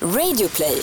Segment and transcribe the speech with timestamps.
[0.00, 0.82] Radioplay.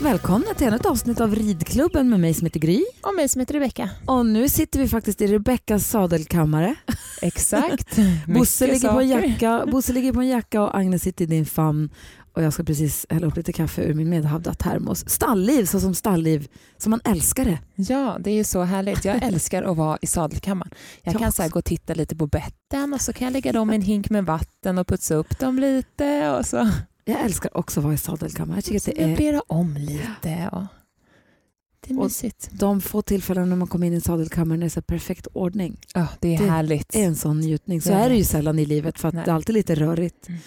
[0.00, 2.84] Välkomna till ännu ett avsnitt av Ridklubben med mig som heter Gry.
[3.02, 3.90] Och mig som heter Rebecka.
[4.06, 6.74] Och nu sitter vi faktiskt i Rebeckas sadelkammare.
[7.22, 7.96] Exakt.
[8.26, 11.46] Bosse ligger, på en jacka, Bosse ligger på en jacka och Agnes sitter i din
[11.46, 11.90] famn.
[12.38, 15.08] Och jag ska precis hälla upp lite kaffe ur min medhavda termos.
[15.08, 17.58] Stallliv, så som stallliv, som man älskar det.
[17.74, 19.04] Ja, det är ju så härligt.
[19.04, 20.70] Jag älskar att vara i sadelkammaren.
[21.02, 23.72] Jag kan så gå och titta lite på betten och så kan jag lägga dem
[23.72, 26.30] i en hink med vatten och putsa upp dem lite.
[26.30, 26.68] Och så
[27.04, 28.56] Jag älskar också att vara i sadelkammaren.
[28.56, 30.48] Jag tycker att det är möblera om lite.
[30.52, 30.62] Och
[31.80, 32.48] det är Och- mysigt.
[32.52, 35.76] de få tillfällen när man kommer in i sadelkammaren är så perfekt ordning.
[35.94, 36.88] Ja, det är Det härligt.
[36.88, 37.80] Det är en sån njutning.
[37.82, 37.96] Så Ja.
[37.96, 39.24] är det ju sällan i livet för att Nej.
[39.24, 40.28] det är alltid lite rörigt.
[40.28, 40.40] Mm.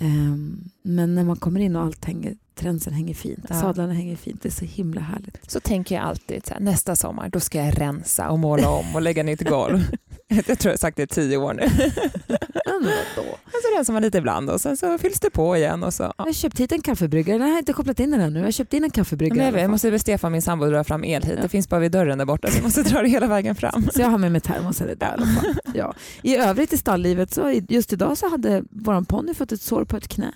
[0.00, 3.60] Ehm, men när man kommer in och allt hänger, tränsen hänger fint, Ja.
[3.60, 5.50] sadlarna hänger fint, det är så himla härligt.
[5.50, 9.02] Så tänker jag alltid här, nästa sommar då ska jag rensa och måla om och
[9.02, 9.80] lägga nytt golv.
[10.46, 11.68] jag tror jag har sagt det i tio år nu.
[13.62, 15.82] Så rensar man lite ibland och sen så fylls det på igen.
[15.82, 16.14] Och så, ja.
[16.16, 18.38] Jag har köpt hit en kaffebryggare, Nej, jag har inte kopplat in den ännu.
[18.38, 19.58] Jag har köpt in en kaffebryggare.
[19.58, 21.32] I jag, måste be Stefan, min sambo, dra fram el hit.
[21.36, 21.42] Ja.
[21.42, 23.88] Det finns bara vid dörren där borta så jag måste dra det hela vägen fram.
[23.92, 25.54] Så jag har med mig termosen alla fall.
[25.74, 25.94] Ja.
[26.22, 29.96] I övrigt i stalllivet, så just idag så hade vår ponny fått ett sår på
[29.96, 30.32] ett knä.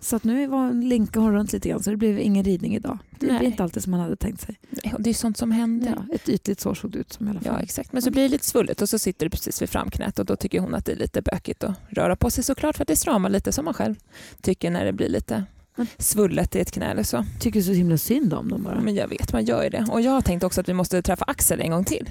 [0.00, 2.98] Så att nu var linkade hon runt lite grann så det blev ingen ridning idag.
[3.18, 3.38] Det Nej.
[3.38, 4.58] blir inte alltid som man hade tänkt sig.
[4.70, 5.94] Nej, Det är sånt som händer.
[6.08, 7.54] Ja, ett ytligt sår såg det ut som i alla fall.
[7.56, 7.92] Ja, exakt.
[7.92, 10.36] Men så blir det lite svullet och så sitter det precis vid framknät och då
[10.36, 12.96] tycker hon att det är lite bökigt att röra på sig såklart för att det
[12.96, 13.94] stramar lite som man själv
[14.40, 15.44] tycker när det blir lite
[15.76, 17.24] Men- svullet i ett knä eller så.
[17.40, 18.80] Tycker så himla synd om dem bara.
[18.80, 19.86] Men jag vet, man gör ju det.
[19.90, 22.10] Och jag har tänkt också att vi måste träffa Axel en gång till.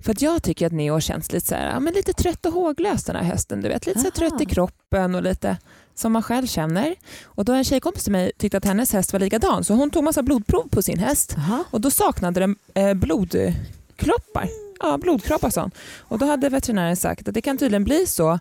[0.00, 2.52] För att jag tycker att Neo känns lite, så här, ja, men lite trött och
[2.52, 3.60] håglös den här hösten.
[3.60, 4.14] Du vet, lite så Aha.
[4.16, 5.56] trött i kroppen och lite
[5.94, 6.94] som man själv känner.
[7.24, 10.04] Och då en tjejkompis till mig tyckte att hennes häst var likadan så hon tog
[10.04, 11.64] massa blodprov på sin häst Jaha.
[11.70, 14.48] och då saknade den eh, blodkroppar.
[14.80, 15.70] Ja, blodkroppar sa hon.
[15.98, 18.38] Och då hade veterinären sagt att det kan tydligen bli så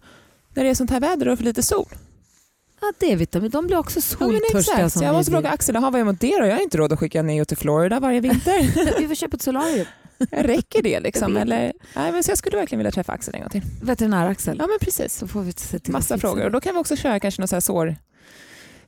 [0.53, 1.87] när det är sånt här väder och för lite sol.
[2.81, 4.59] Ja, D-vitamin, de blir också Ja, soltörstiga.
[4.59, 4.93] exakt.
[4.93, 6.45] Så jag måste fråga Axel, "Jaha, vad är mot det då?
[6.45, 8.99] Jag har inte råd att skicka Neo till Florida varje vinter.
[8.99, 9.85] Vi får köpa ett solarium.
[10.31, 11.37] Räcker det liksom?
[11.37, 11.73] Eller?
[11.95, 13.61] Nej, men så jag skulle verkligen vilja träffa Axel en gång till.
[13.81, 14.57] Veterinär-Axel.
[14.59, 15.13] Ja men precis.
[15.17, 16.45] Så får vi se till Massa frågor.
[16.45, 17.95] Och då kan vi också köra kanske någon så här sår,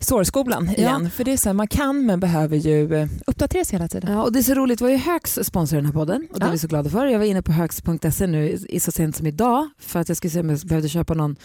[0.02, 0.74] sårskolan Ja.
[0.74, 1.12] igen.
[1.12, 4.12] För det är så här, man kan men behöver ju eh, uppdateras hela tiden.
[4.14, 6.40] Ja, och det är så roligt, det var ju Högs sponsor den här podden och
[6.40, 6.52] det är Ja.
[6.52, 7.06] vi så glada för.
[7.06, 10.40] Jag var inne på högs.se nu så sent som idag för att jag skulle se
[10.40, 11.36] om jag behövde köpa någon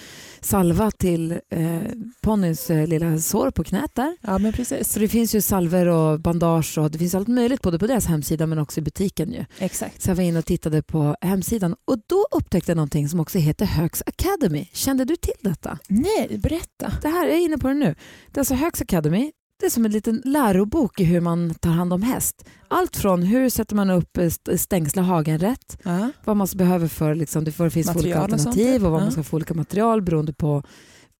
[0.40, 1.78] salva till eh,
[2.20, 4.16] ponnys eh, lilla sår på knät där.
[4.20, 4.92] Ja men precis.
[4.92, 8.06] Så det finns ju salver och bandage och det finns allt möjligt både på deras
[8.06, 9.44] hemsida men också i butiken ju.
[9.58, 10.02] Exakt.
[10.02, 13.38] Så jag var inne och tittade på hemsidan och då upptäckte jag någonting som också
[13.38, 14.68] heter Högs Academy.
[14.72, 15.78] Kände du till detta?
[15.88, 16.92] Nej, berätta.
[17.02, 17.94] Det här, jag är inne på det nu.
[18.32, 19.32] Det är alltså Högs Academy.
[19.60, 22.44] Det är som en liten lärobok i hur man tar hand om häst.
[22.68, 26.10] Allt från hur sätter man upp eh, st- stängsla hagen rätt, Ja.
[26.24, 29.04] vad man behöver för, liksom, det finns för olika Material och alternativ och vad ja.
[29.04, 30.62] man ska få olika material beroende på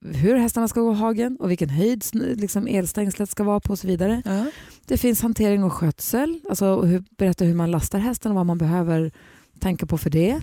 [0.07, 3.87] hur hästarna ska gå hagen och vilken höjd liksom, elstängslet ska vara på och så
[3.87, 4.23] vidare.
[4.25, 4.45] Ja.
[4.87, 8.59] Det finns hantering och skötsel, alltså hur, berätta hur man lastar hästen och vad man
[8.59, 9.13] behöver
[9.61, 10.41] tänka på för det.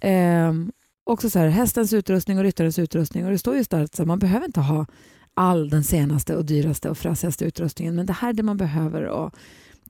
[0.00, 0.72] Ehm,
[1.04, 4.18] också så här, hästens utrustning och ryttarens utrustning och det står just där att man
[4.18, 4.86] behöver inte ha
[5.34, 9.02] all den senaste och dyraste och fräsigaste utrustningen men det här är det man behöver.
[9.02, 9.34] Och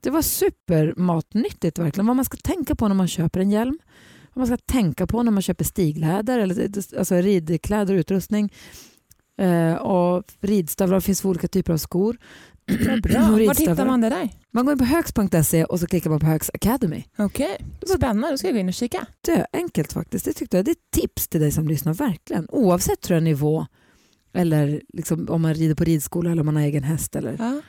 [0.01, 2.07] det var supermatnyttigt verkligen.
[2.07, 3.79] Vad man ska tänka på när man köper en hjälm.
[4.33, 8.53] Vad man ska tänka på när man köper stigläder eller alltså ridkläder och utrustning.
[9.37, 12.17] Eh, och ridstövlar, det finns olika typer av skor.
[13.03, 13.21] Bra.
[13.31, 14.29] Var hittar man det där?
[14.51, 17.03] Man går in på högs.se och så klickar man på Högs Academy.
[17.17, 17.57] Okej,
[17.95, 18.31] spännande.
[18.31, 19.05] Då ska jag gå in och kika.
[19.21, 20.25] Det enkelt faktiskt.
[20.25, 20.65] Det tyckte jag.
[20.65, 22.47] Det är ett tips till dig som lyssnar verkligen.
[22.49, 23.65] Oavsett tror jag, nivå
[24.33, 27.61] eller liksom, om man rider på ridskola eller om man har egen häst eller, Ja.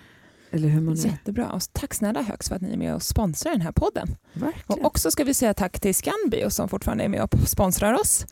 [0.51, 1.05] eller hur man är.
[1.07, 1.53] Jättebra.
[1.53, 4.17] Och tack snälla Högs för att ni är med och sponsrar den här podden.
[4.33, 4.81] Verkligen.
[4.81, 8.27] Och också ska vi säga tack till Scanbio som fortfarande är med och sponsrar oss.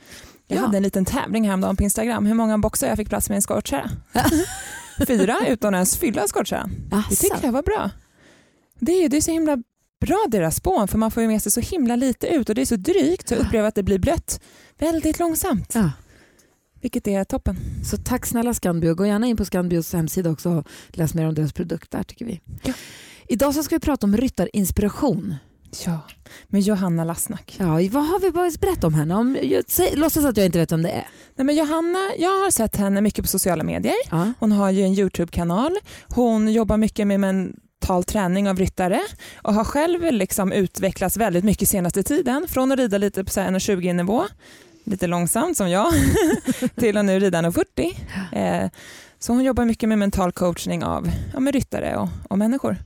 [0.47, 0.63] Jag Ja.
[0.63, 3.39] hade en liten tävling häromdagen på Instagram hur många boxar jag fick plats med i
[3.39, 3.91] en skottkärra.
[5.07, 6.71] Fyra utan att ens fylla skottkärran.
[7.11, 7.91] Det tycker jag var bra.
[8.79, 9.57] Det är, det är så himla
[10.01, 12.61] bra deras spån för man får ju med sig så himla lite ut och det
[12.61, 14.41] är så drygt så jag upplever att det blir blött
[14.79, 15.73] väldigt långsamt.
[15.75, 15.91] Ja.
[16.83, 17.57] Vilket är toppen.
[17.85, 18.95] Så tack snälla Scanbio.
[18.95, 22.25] Gå gärna in på Scanbios hemsida också och läs mer om deras produkt där tycker
[22.25, 22.41] vi.
[22.63, 22.73] Ja.
[23.29, 25.35] Idag så ska vi prata om ryttarinspiration.
[25.87, 26.01] Ja,
[26.49, 27.57] med Johanna Lassnack.
[27.59, 29.15] Ja, vad har vi börjat berätta om henne?
[29.15, 31.07] Om, jag, säg, låtsas att jag inte vet vem det är.
[31.37, 33.95] Nej, men Johanna, jag har sett henne mycket på sociala medier.
[34.11, 34.33] Ja.
[34.39, 35.77] Hon har ju en Youtube-kanal.
[36.09, 39.01] Hon jobbar mycket med mental träning av ryttare
[39.37, 42.49] och har själv liksom utvecklats väldigt mycket senaste tiden.
[42.49, 44.25] Från att rida lite på så här 1,20 nivå,
[44.85, 45.93] lite långsamt som jag,
[46.77, 48.63] till att nu rida 1,40.
[48.65, 48.71] Eh,
[49.19, 52.77] så hon jobbar mycket med mental coachning av ja, med ryttare och, och människor.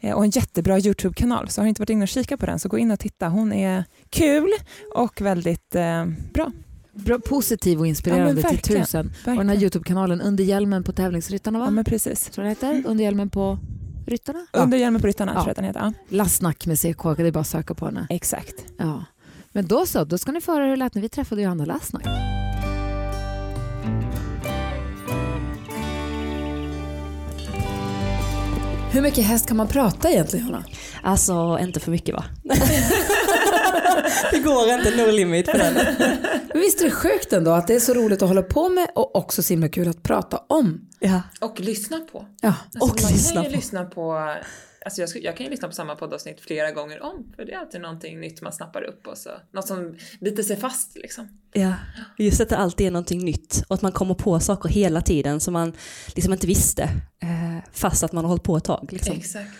[0.00, 1.48] Eh, och en jättebra YouTube-kanal.
[1.48, 3.28] Så har ni inte varit inne och kika på den så gå in och titta.
[3.28, 4.50] Hon är kul
[4.94, 6.50] och väldigt eh, bra.
[6.94, 8.82] Bra, positiv och inspirerande Ja, till verkligen.
[8.82, 9.06] tusen.
[9.06, 9.36] Och Verkligen.
[9.38, 11.64] den här Youtube-kanalen Under hjälmen på tävlingsryttarna va?
[11.64, 12.24] Ja, men precis.
[12.24, 12.82] Tror det heter?
[12.86, 13.58] Under hjälmen på
[14.06, 14.46] ryttarna?
[14.52, 15.42] Under hjälmen på ryttarna Ja.
[15.42, 15.80] tror jag den heter.
[15.80, 18.06] Ja, Lasnack med CK, det är bara att söka på henne.
[18.10, 18.54] exakt.
[18.78, 19.04] Ja.
[19.52, 21.64] Men då så, då ska ni få höra hur det lät när vi träffade Johanna
[21.64, 22.06] Lasnack.
[28.92, 30.64] Hur mycket häst kan man prata egentligen Johanna?
[31.02, 32.24] Alltså inte för mycket va?
[34.32, 35.74] det går inte, no limit på den.
[36.48, 38.88] Men visst är det sjukt ändå att det är så roligt att hålla på med
[38.94, 40.80] och också så himla kul att prata om.
[41.00, 41.22] Ja.
[41.40, 42.26] Och lyssna på.
[42.40, 42.54] Ja.
[42.64, 43.56] Alltså, Och man lyssna kan ju på.
[43.56, 44.34] lyssna på
[44.84, 47.58] Alltså jag, jag kan ju lyssna på samma poddavsnitt flera gånger om för det är
[47.58, 51.28] alltid någonting nytt man snappar upp och så något som biter sig fast liksom.
[51.52, 51.74] ja.
[52.18, 55.40] Just att det alltid är någonting nytt och att man kommer på saker hela tiden
[55.40, 55.72] som man
[56.14, 56.82] liksom inte visste
[57.22, 58.88] eh, fast att man har hållit på ett tag.
[58.92, 59.16] Liksom.
[59.16, 59.50] Exakt.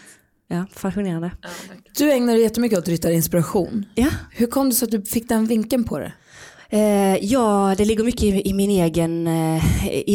[0.49, 1.31] Ja, fascinerande.
[1.43, 1.49] Ja.
[1.97, 3.87] Du ägnar dig jättemycket åt ryttarinspiration.
[3.95, 4.09] Ja.
[4.31, 6.13] Hur kom det så att du fick den vinkeln på det?
[6.73, 9.65] Eh, ja, det ligger mycket i, i min egen eh,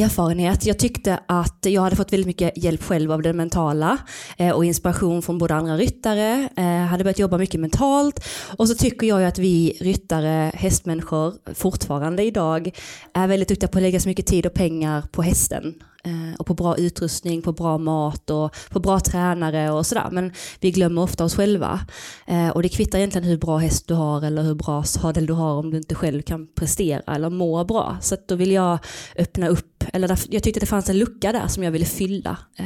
[0.01, 0.65] erfarenhet.
[0.65, 3.97] Jag tyckte att jag hade fått väldigt mycket hjälp själv av det mentala
[4.37, 6.49] eh, och inspiration från både andra ryttare.
[6.57, 8.25] Eh, hade börjat jobba mycket mentalt
[8.57, 12.71] och så tycker jag ju att vi ryttare, hästmänniskor, fortfarande idag
[13.13, 15.73] är väldigt duktiga på att lägga så mycket tid och pengar på hästen.
[16.07, 20.07] Eh, och på bra utrustning, på bra mat och på bra tränare och sådär.
[20.11, 21.79] Men vi glömmer ofta oss själva.
[22.27, 25.33] Eh, och det kvittar egentligen hur bra häst du har eller hur bra sadel du
[25.33, 27.97] har om du inte själv kan prestera eller må bra.
[28.01, 28.79] Så då vill jag
[29.15, 32.37] öppna upp, eller jag tyckte det fanns en lucka där som jag ville fylla.
[32.55, 32.65] Eh,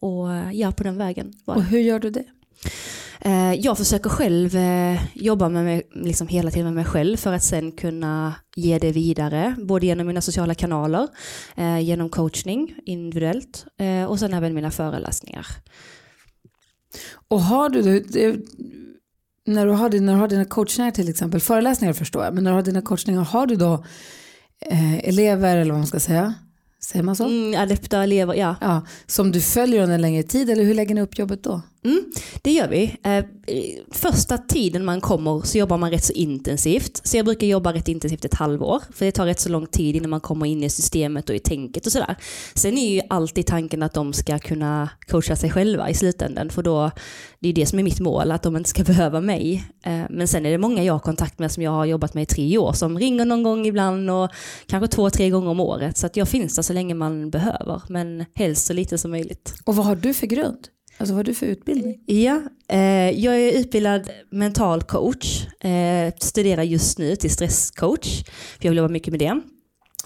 [0.00, 1.68] och ja, på den vägen var Och det.
[1.68, 2.24] hur gör du det?
[3.24, 7.32] Eh, jag försöker själv eh, jobba med mig, liksom hela tiden med mig själv för
[7.32, 11.08] att sen kunna ge det vidare, både genom mina sociala kanaler,
[11.56, 13.66] eh, genom coachning individuellt
[14.08, 15.46] och sen även mina föreläsningar.
[17.28, 18.36] Och har du, det,
[19.46, 22.50] när, du har, när du har dina coachningar till exempel, föreläsningar förstår jag, men när
[22.50, 23.84] du har dina coachningar, har du då
[24.66, 26.34] eh, elever eller vad man ska säga,
[26.84, 27.24] säger man så?
[27.24, 28.56] Mm, adepta elever, ja.
[28.60, 31.62] Ja, som du följer under en längre tid eller hur lägger ni upp jobbet då?
[31.84, 32.04] Mm,
[32.42, 32.96] det gör vi.
[33.02, 33.24] Eh,
[33.90, 37.00] första tiden man kommer så jobbar man rätt så intensivt.
[37.06, 38.82] Så jag brukar jobba rätt intensivt ett halvår.
[38.92, 41.38] För det tar rätt så lång tid innan man kommer in i systemet och i
[41.38, 42.16] tänket och sådär.
[42.54, 46.50] Sen är ju alltid tanken att de ska kunna coacha sig själva i slutändan.
[46.50, 46.90] För då,
[47.40, 49.64] det är det som är mitt mål, att de inte ska behöva mig.
[49.84, 52.22] Eh, men sen är det många jag har kontakt med som jag har jobbat med
[52.22, 54.30] i tre år som ringer någon gång ibland och
[54.66, 55.98] kanske två, tre gånger om året.
[55.98, 57.82] Så att jag finns där så länge man behöver.
[57.88, 59.54] Men helst så lite som möjligt.
[59.64, 60.68] Och vad har du för grund?
[61.02, 62.00] Alltså vad har du för utbildning?
[62.06, 65.46] Ja, eh, jag är utbildad mental coach.
[65.60, 68.24] Eh, studerar just nu till stresscoach.
[68.24, 69.40] För jag vill jobba mycket med det.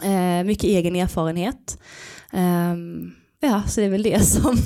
[0.09, 1.79] Eh, mycket egen erfarenhet.
[2.33, 4.59] Ehm, ja, så det är väl det som...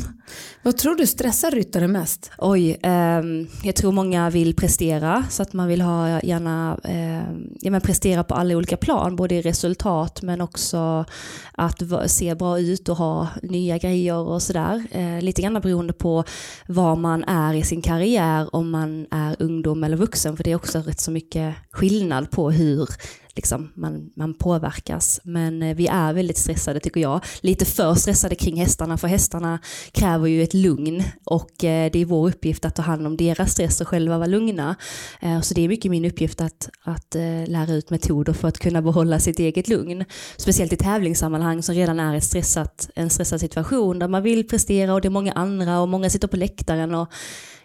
[0.62, 2.30] Vad tror du stressar ryttare mest?
[2.38, 5.24] Oj, ehm, jag tror många vill prestera.
[5.30, 9.16] Så att man vill ha gärna ehm, ja, men prestera på alla olika plan.
[9.16, 11.04] Både i resultat men också
[11.52, 14.84] att se bra ut och ha nya grejer och sådär.
[14.90, 16.24] Eh, lite grann beroende på
[16.66, 20.36] var man är i sin karriär, om man är ungdom eller vuxen.
[20.36, 22.88] För det är också rätt så mycket skillnad på hur
[23.36, 25.20] liksom, man, man påverkas.
[25.24, 27.20] Men eh, vi är väldigt stressade tycker jag.
[27.40, 29.58] Lite för stressade kring hästarna för hästarna
[29.92, 33.52] kräver ju ett lugn och eh, det är vår uppgift att ta hand om deras
[33.52, 34.76] stress och själva vara lugna.
[35.20, 37.14] Eh, så det är mycket min uppgift att, att
[37.46, 40.04] lära ut metoder för att kunna behålla sitt eget lugn.
[40.36, 44.94] Speciellt i tävlingssammanhang som redan är ett stressat, en stressad situation där man vill prestera
[44.94, 47.12] och det är många andra och många sitter på läktaren och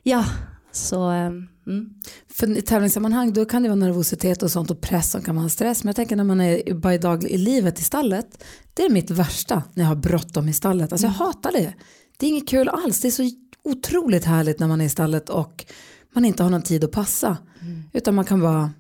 [0.04, 0.26] ja,
[0.72, 1.90] så ehm, mm.
[2.28, 5.44] För i tävlingssammanhang då kan det vara nervositet och sånt och press och kan man
[5.44, 5.84] ha stress.
[5.84, 8.44] Men jag tänker när man är i, dag, i livet i stallet.
[8.74, 10.92] Det är mitt värsta när jag har bråttom i stallet.
[10.92, 11.74] Alltså jag hatar det.
[12.18, 13.00] Det är inget kul alls.
[13.00, 13.30] Det är så
[13.64, 15.66] otroligt härligt när man är i stallet och
[16.14, 17.38] man inte har någon tid att passa.
[17.94, 18.72] Utan man kan bara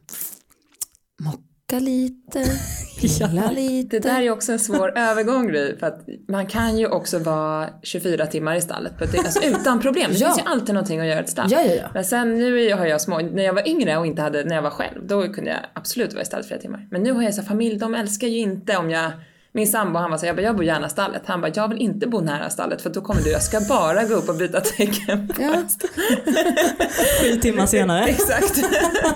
[1.20, 2.44] mocka lite,
[3.02, 4.00] pilla lite.
[4.00, 7.70] Det där är också en svår övergång Gry, för att man kan ju också vara
[7.84, 10.12] 24 timmar i stallet på ett, alltså, utan problem.
[10.12, 10.28] Det Ja.
[10.28, 11.48] finns ju alltid någonting att göra i ett stall.
[11.52, 11.88] Ja, ja, ja.
[11.94, 14.62] Men sen nu har jag små, när jag var yngre och inte hade, när jag
[14.62, 16.88] var själv, då kunde jag absolut vara i stallet flera timmar.
[16.92, 19.12] Men nu har jag så här familj, de älskar ju inte om jag
[19.56, 21.22] min sambo han var så här, jag, bara, jag bor gärna stallet.
[21.26, 24.04] Han bara, jag vill inte bo nära stallet för då kommer du, jag ska bara
[24.04, 25.32] gå upp och byta tecken.
[25.40, 25.54] Ja.
[27.22, 28.06] sju timmar senare.
[28.06, 28.58] Exakt.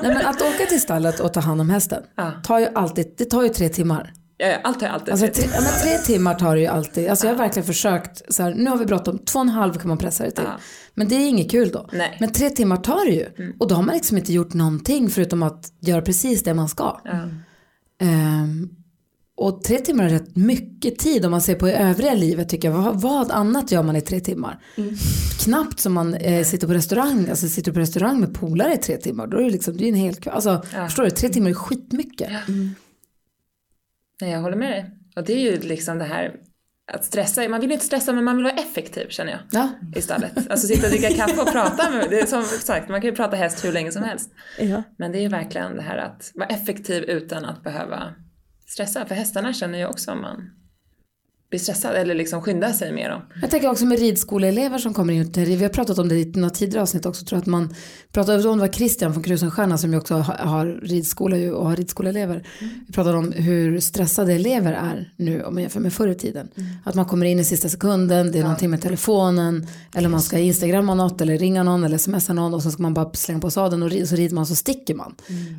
[0.01, 2.31] Nej, men att åka till stallet och ta hand om hästen Ja.
[2.43, 4.13] tar ju alltid, det tar ju tre timmar.
[4.37, 7.09] Ja, Allt jag alltid Alltså, tre, ja, men tre timmar tar det ju alltid.
[7.09, 9.73] Alltså, jag har verkligen försökt, så här, nu har vi bråttom, två och en halv
[9.73, 10.43] kan man pressa det till.
[10.45, 10.59] Ja.
[10.93, 11.89] Men det är inget kul då.
[11.93, 12.17] Nej.
[12.19, 13.53] Men tre timmar tar det ju.
[13.59, 16.99] Och då har man liksom inte gjort någonting förutom att göra precis det man ska.
[17.03, 17.11] Ja.
[18.01, 18.69] Ehm,
[19.41, 22.69] Och tre timmar är rätt mycket tid om man ser på i övriga livet tycker
[22.71, 22.77] jag.
[22.77, 24.63] Vad, vad annat gör man i tre timmar?
[25.43, 28.97] Knappt som man eh, sitter på restaurang, alltså sitter på restaurang med polare i tre
[28.97, 29.27] timmar.
[29.27, 30.33] Då är det liksom, det är en hel kväll.
[30.33, 30.85] Alltså, Ja.
[30.87, 32.29] förstår du, tre timmar är skitmycket.
[34.21, 34.91] Nej, jag håller med dig.
[35.15, 36.31] Och det är ju liksom det här
[36.93, 37.49] att stressa.
[37.49, 39.39] Man vill ju inte stressa men man vill vara effektiv känner jag.
[39.51, 39.69] Ja.
[39.95, 40.51] Istället.
[40.51, 43.15] Alltså sitta och dricka kaffe och prata med, det är som sagt, man kan ju
[43.15, 44.29] prata häst hur länge som helst.
[44.59, 44.83] Ja.
[44.97, 48.13] Men det är ju verkligen det här att vara effektiv utan att behöva
[48.69, 49.05] stressa.
[49.05, 50.51] För hästarna känner ju också om man
[51.49, 53.21] blir stressad eller liksom skyndar sig med dem.
[53.41, 56.25] Jag tänker också med ridskoleelever som kommer in till Vi har pratat om det i
[56.25, 57.25] några tidigare avsnitt också.
[57.25, 57.73] Tror att man
[58.11, 62.47] pratade om det var Christian från Krusenstjerna som ju också har, ridskola och har ridskoleelever.
[62.87, 66.49] Vi pratade om hur stressade elever är nu om man jämför med förr i tiden.
[66.83, 70.37] Att man kommer in i sista sekunden, det är någonting med telefonen eller man ska
[70.37, 73.51] instagramma något eller ringa någon eller smsa någon och så ska man bara slänga på
[73.51, 75.15] sadeln och så rider man så sticker man.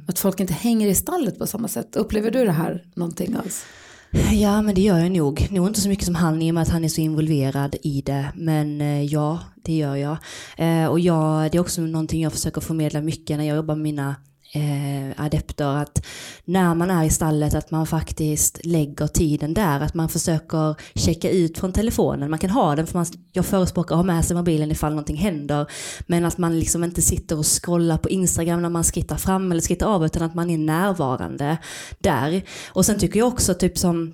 [0.06, 1.96] Att folk inte hänger i stallet på samma sätt.
[1.96, 3.64] Upplever du det här någonting alls?
[4.12, 5.48] Ja men det gör jag nog.
[5.50, 8.02] Nog inte så mycket som han i och med att han är så involverad i
[8.02, 8.32] det.
[8.34, 10.16] Men eh, ja, det gör jag.
[10.56, 13.82] Eh, och jag, det är också någonting jag försöker förmedla mycket när jag jobbar med
[13.82, 14.16] mina
[14.54, 15.76] eh, adepter.
[15.76, 16.06] Att
[16.44, 19.80] när man är i stallet att man faktiskt lägger tiden där.
[19.80, 22.30] Att man försöker checka ut från telefonen.
[22.30, 25.16] Man kan ha den för man, jag förespråkar att ha med sig mobilen ifall någonting
[25.16, 25.66] händer.
[26.06, 29.62] Men att man liksom inte sitter och scrollar på Instagram när man skrittar fram eller
[29.62, 31.58] skrittar av utan att man är närvarande
[31.98, 32.42] där.
[32.68, 34.12] Och sen tycker jag också typ som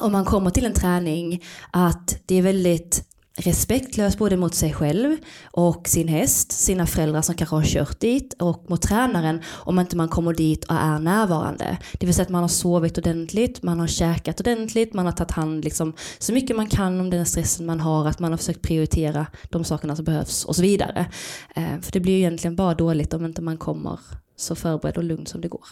[0.00, 3.07] om man kommer till en träning att det är väldigt
[3.38, 8.34] respektlös både mot sig själv och sin häst, sina föräldrar som kanske har kört dit
[8.38, 11.78] och mot tränaren om inte man kommer dit och är närvarande.
[11.92, 15.30] Det vill säga att man har sovit ordentligt, man har käkat ordentligt, man har tagit
[15.30, 18.62] hand liksom, så mycket man kan om den stressen man har, att man har försökt
[18.62, 21.06] prioritera de sakerna som behövs och så vidare.
[21.54, 24.00] Eh, för det blir ju egentligen bara dåligt om inte man kommer
[24.36, 25.64] så förberedd och lugn som det går.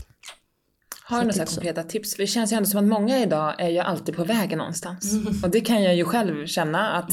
[1.08, 1.54] Har du några tips.
[1.54, 2.14] konkreta tips?
[2.14, 5.14] För det känns ju ändå som att många idag är ju alltid på väg någonstans.
[5.42, 7.10] Och det kan jag ju själv känna att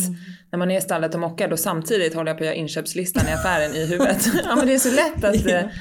[0.51, 3.27] när man är i stallet och mockar då samtidigt håller jag på att göra inköpslistan
[3.27, 4.27] i affären i huvudet.
[4.43, 5.71] ja men det är så lätt att det,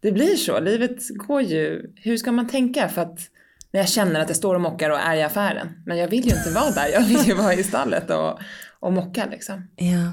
[0.00, 0.60] det blir så.
[0.60, 3.18] Livet går ju, hur ska man tänka för att
[3.70, 5.68] när jag känner att jag står och mockar och är i affären.
[5.86, 8.38] Men jag vill ju inte vara där, jag vill ju vara i stallet och,
[8.80, 9.68] och mocka liksom.
[9.76, 10.12] Ja.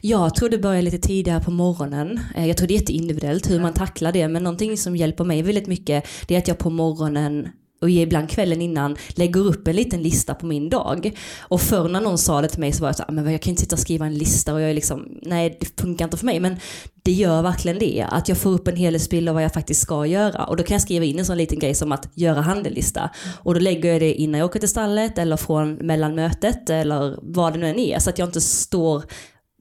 [0.00, 2.20] Jag tror det börjar lite tidigare på morgonen.
[2.36, 4.28] Eh, Jag tror det är jätteindividuellt hur man tacklar det.
[4.28, 7.48] Men någonting som hjälper mig väldigt mycket det är att jag på morgonen
[7.80, 11.16] och ibland kvällen innan lägger upp en liten lista på min dag.
[11.40, 13.42] Och förr när någon sa det till mig så var jag så "Ah, men jag
[13.42, 16.16] kan inte sitta och skriva en lista och jag är liksom, nej det funkar inte
[16.16, 16.40] för mig.
[16.40, 16.56] Men
[17.02, 20.06] det gör verkligen det, att jag får upp en helhetsbild av vad jag faktiskt ska
[20.06, 20.44] göra.
[20.44, 23.10] Och då kan jag skriva in en sån liten grej som att göra handelista.
[23.42, 27.18] Och då lägger jag det innan jag åker till stallet eller från mellan mötet eller
[27.22, 27.98] vad det nu än är.
[27.98, 29.02] Så att jag inte står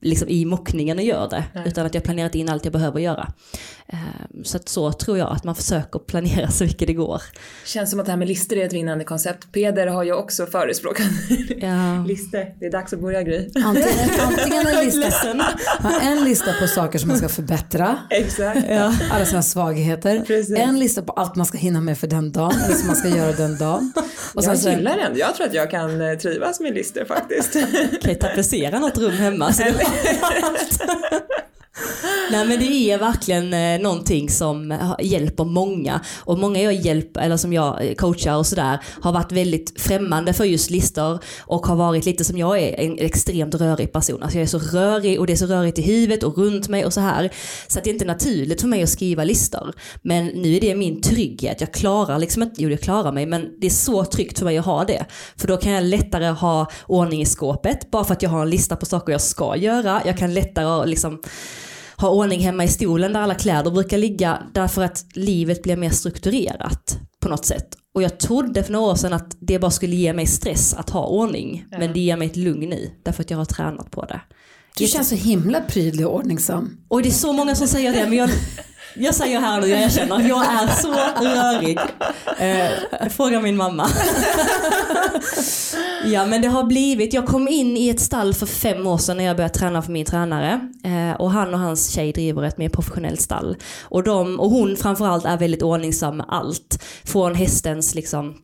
[0.02, 1.44] liksom i mockningen och gör det.
[1.56, 1.68] Nej.
[1.68, 3.34] Utan att jag planerat in allt jag behöver göra.
[3.94, 7.22] Ehm, Så att så tror jag att man försöker planera så mycket det går.
[7.66, 9.52] Känns som att det här med listor är ett vinnande koncept.
[9.52, 11.06] Peder har ju också förespråkat
[11.58, 12.04] Ja.
[12.08, 12.60] listor.
[12.60, 13.50] Det är dags att börja Gry.
[13.66, 15.08] Antingen, antingen en, lista,
[16.02, 17.98] en lista på saker som man ska förbättra.
[18.10, 18.60] Exakt.
[19.12, 20.20] alla sina svagheter.
[20.28, 20.58] Precis.
[20.58, 23.08] En lista på allt man ska hinna med för den dagen, eller som man ska
[23.10, 23.94] göra den dagen.
[24.34, 25.18] Och sen Jag så, gillar den.
[25.18, 27.54] Jag tror att jag kan eh, trivas med listor faktiskt.
[28.02, 29.54] Kan jag tapetsera något rum hemma?
[29.54, 29.64] Så
[32.32, 36.02] Nej men det är verkligen eh, någonting som eh, hjälper många.
[36.20, 40.34] Och många jag hjälper, eller som jag eh, coachar och sådär, har varit väldigt främmande
[40.34, 41.20] för just listor.
[41.40, 44.24] Och har varit lite som jag är, en extremt rörig person.
[44.24, 46.86] Alltså jag är så rörig och det är så rörigt i huvudet och runt mig
[46.86, 47.30] och så här.
[47.68, 49.74] Så att det är inte naturligt för mig att skriva listor.
[50.02, 51.62] Men nu är det min trygghet.
[51.62, 54.58] Jag klarar liksom inte, jo jag klarar mig, men det är så tryggt för mig
[54.58, 55.06] att ha det.
[55.38, 58.50] För då kan jag lättare ha ordning i skåpet, bara för att jag har en
[58.50, 60.02] lista på saker jag ska göra.
[60.06, 61.22] Jag kan lättare liksom
[62.02, 65.90] ha ordning hemma i stolen där alla kläder brukar ligga därför att livet blir mer
[65.90, 67.68] strukturerat på något sätt.
[67.94, 70.90] Och jag trodde för några år sedan att det bara skulle ge mig stress att
[70.90, 71.66] ha ordning.
[71.72, 71.80] Ja.
[71.80, 74.22] Men det ger mig ett lugn i därför att jag har tränat på det.
[74.78, 76.78] du känns så himla prydlig och ordningsam.
[76.88, 78.30] Och det är så många som säger det men jag,
[79.00, 80.92] jag säger här nu, jag erkänner, jag är så
[81.24, 81.80] rörig.
[82.40, 83.88] Eh, fråga min mamma.
[86.06, 89.18] ja men det har blivit, jag kom in i ett stall för fem år sedan
[89.18, 90.70] när jag började träna för min tränare.
[90.84, 93.56] Eh, och han och hans tjej driver ett mer professionellt stall.
[93.84, 96.84] Och, de, och hon framförallt är väldigt ordningsam med allt.
[97.04, 98.36] Från hästens liksom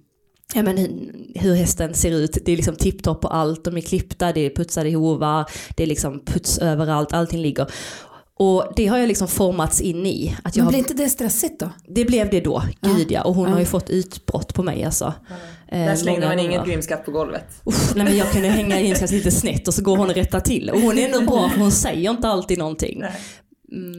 [0.56, 3.82] Ja, men hur- hur hästen ser ut, det är liksom tipptopp på allt, de är
[3.82, 5.46] klippta, det är putsade hovar,
[5.78, 7.68] det är liksom puts överallt, allting ligger.
[8.40, 10.36] Och det har jag liksom formats in i.
[10.44, 11.70] Att jag Men har, blir inte det stressigt då?
[11.88, 13.22] det blev det då, gud ja.
[13.24, 13.52] Och hon Ja.
[13.54, 15.14] har ju fått utbrott på mig alltså.
[15.68, 17.46] Eh, Där slängde många man inget grimskatt på golvet.
[17.64, 20.40] Uff, nej men jag kunde hänga sig lite snett och så går hon och rättar
[20.40, 20.70] till.
[20.70, 23.00] Och hon är ändå bra för hon säger inte alltid någonting.
[23.00, 23.14] Nej.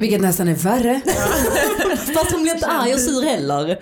[0.01, 1.01] Vilket nästan är värre.
[2.15, 3.67] Fast hon blir inte arg och sur heller.
[3.67, 3.79] Nej.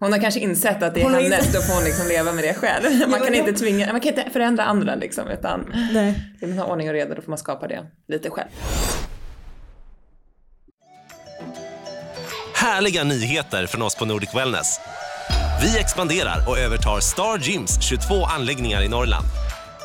[0.00, 2.08] Hon har kanske insett att det är Hon har hennes, insett- då får hon liksom
[2.08, 3.08] leva med det själv.
[3.08, 6.14] Man kan inte tvinga, man kan inte förändra andra liksom, utan Nej.
[6.40, 8.48] vill man ha ordning och reda då får man skapa det lite själv.
[12.60, 14.80] Härliga nyheter från oss på Nordic Wellness.
[15.62, 19.26] Vi expanderar och övertar Star Gyms 22 anläggningar i Norrland.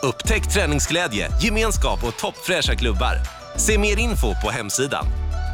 [0.02, 3.16] Upptäck träningsglädje, gemenskap och toppfräscha klubbar.
[3.58, 5.06] Se mer info på hemsidan.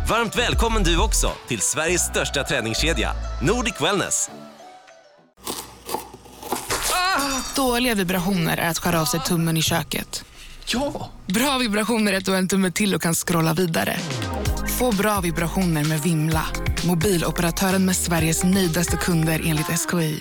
[0.09, 3.11] Varmt välkommen du också till Sveriges största träningskedja,
[3.41, 4.29] Nordic Wellness.
[7.55, 10.25] Dåliga vibrationer är att skära av sig tummen i köket.
[10.65, 11.09] Ja!
[11.25, 13.97] Bra vibrationer är att du har en tumme till och kan scrolla vidare.
[14.79, 16.45] Få bra vibrationer med Vimla.
[16.87, 20.19] Mobiloperatören med Sveriges nöjdaste kunder enligt SKI.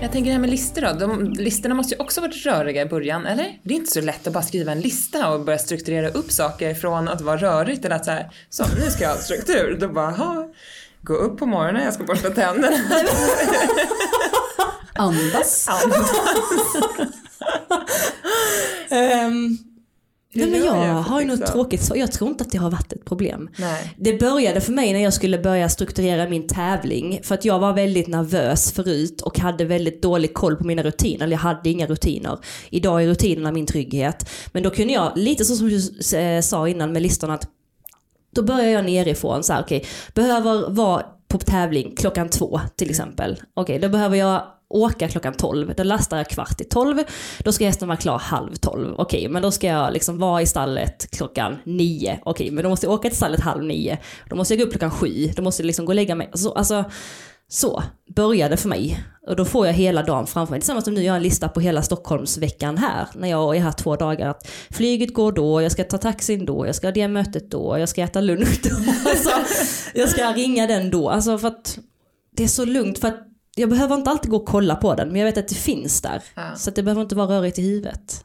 [0.00, 0.92] Jag tänker det här med listor då.
[0.92, 3.60] De, listorna måste ju också varit röriga i början, eller?
[3.62, 6.74] Det är inte så lätt att bara skriva en lista och börja strukturera upp saker
[6.74, 9.76] från att vara rörigt till att så här, så nu ska jag ha struktur.
[9.80, 10.52] Då bara, ha,
[11.00, 12.76] gå upp på morgonen, jag ska borsta tänderna.
[14.94, 15.68] Andas.
[18.90, 19.58] Ehm,
[20.32, 21.54] nej, men jag jag, har ju något liksom?
[21.54, 23.50] tråkigt så jag tror inte att det har varit ett problem.
[23.58, 23.94] Nej.
[23.98, 27.20] Det började för mig när jag skulle börja strukturera min tävling.
[27.22, 31.24] För att jag var väldigt nervös förut och hade väldigt dålig koll på mina rutiner.
[31.24, 32.38] Eller jag hade inga rutiner.
[32.70, 34.30] Idag är rutinerna min trygghet.
[34.52, 37.48] Men då kunde jag, lite så som du eh, sa innan med listorna, att
[38.34, 39.44] då börjar jag nerifrån.
[39.44, 43.40] Så här, okej, behöver vara på tävling klockan två till exempel.
[43.54, 44.42] Okej, då behöver jag
[44.74, 45.74] åka klockan 12.
[45.76, 47.02] Då lastar jag kvart i 12.
[47.38, 48.94] Då ska hästen vara klar halv 12.
[48.98, 52.18] Okej, men då ska jag liksom vara i stallet klockan 9.
[52.24, 53.98] Okej, men då måste jag åka till stallet halv 9.
[54.30, 55.30] Då måste jag gå upp klockan 7.
[55.36, 56.30] Då måste jag liksom gå och lägga mig.
[56.34, 56.84] Så, alltså,
[57.48, 57.82] så
[58.16, 59.04] började för mig.
[59.26, 60.60] Och då får jag hela dagen framför mig.
[60.60, 63.06] Tillsammans med nu gör jag en lista på hela Stockholmsveckan här.
[63.14, 64.28] När jag är här två dagar.
[64.28, 67.78] Att flyget går då, jag ska ta taxin då, jag ska ha det mötet då,
[67.78, 68.70] jag ska äta lunch då.
[69.10, 69.30] Alltså,
[69.94, 71.10] jag ska ringa den då.
[71.10, 71.78] Alltså för att
[72.36, 72.98] det är så lugnt.
[72.98, 75.08] För att jag behöver inte alltid gå och kolla på den.
[75.08, 76.22] Men jag vet att det finns där.
[76.34, 76.54] Ja.
[76.56, 78.24] Så att det behöver inte vara rörigt i huvudet.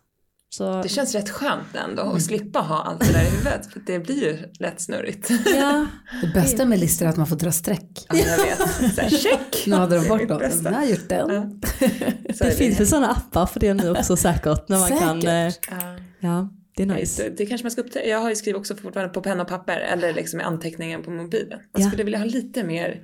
[0.51, 3.73] Så, Det känns rätt skönt ändå att slippa ha allt det där i huvudet.
[3.73, 5.29] För det blir ju lätt snurrigt.
[5.55, 5.85] ja,
[6.21, 8.05] Det bästa med listor är att man får dra streck.
[8.09, 8.93] Ja, jag vet.
[8.95, 9.63] Så här, check!
[9.67, 10.51] Nu hade de Det är bort dem.
[10.63, 11.29] Jag har gjort den.
[11.33, 11.43] Ja.
[12.33, 14.69] Så det är finns väl sådana appar för det nu också säkert.
[14.69, 15.67] När man kan, eh, Säkert.
[15.71, 15.97] Ja.
[16.19, 17.23] ja, det är nice.
[17.23, 18.07] Det, det kanske man ska upptäcka.
[18.07, 21.11] Jag har ju skrivit också fortfarande på penna och papper eller liksom i anteckningen på
[21.11, 21.59] mobilen.
[21.73, 21.87] Man Ja.
[21.87, 23.01] skulle vilja ha lite mer,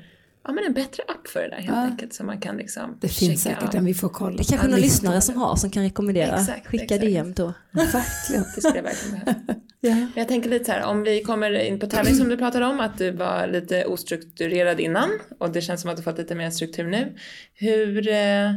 [0.47, 1.75] ja men en bättre app för det där helt Ja.
[1.75, 4.37] enkelt så man kan liksom Det finns säkert en vi får kolla.
[4.37, 6.35] Det kanske Ja, några lyssnare som har som kan rekommendera.
[6.39, 7.01] Exakt, Skicka exakt.
[7.01, 7.53] DM då.
[7.71, 8.43] Verkligen.
[8.55, 9.39] Det skulle jag verkligen behöva.
[9.81, 12.65] Men Jag tänker lite så här, om vi kommer in på tävling som du pratade
[12.65, 16.35] om, att du var lite ostrukturerad innan och det känns som att du fått lite
[16.35, 17.15] mer struktur nu.
[17.53, 18.49] Hur, eh,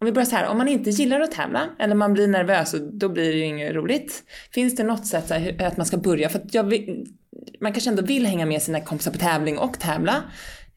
[0.00, 2.74] om vi börjar så här, om man inte gillar att tävla eller man blir nervös
[2.74, 4.22] och då blir det ju inget roligt.
[4.52, 6.28] Finns det något sätt så här, att man ska börja?
[6.28, 7.06] För att vill,
[7.60, 10.22] man kanske ändå vill hänga med sina kompisar på tävling och tävla.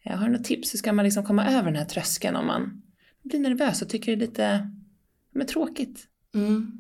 [0.10, 2.82] Jag har något tips, hur ska man liksom komma över den här tröskeln om man
[3.24, 4.72] blir nervös och tycker det är lite
[5.34, 6.06] men tråkigt?
[6.36, 6.72] Mm.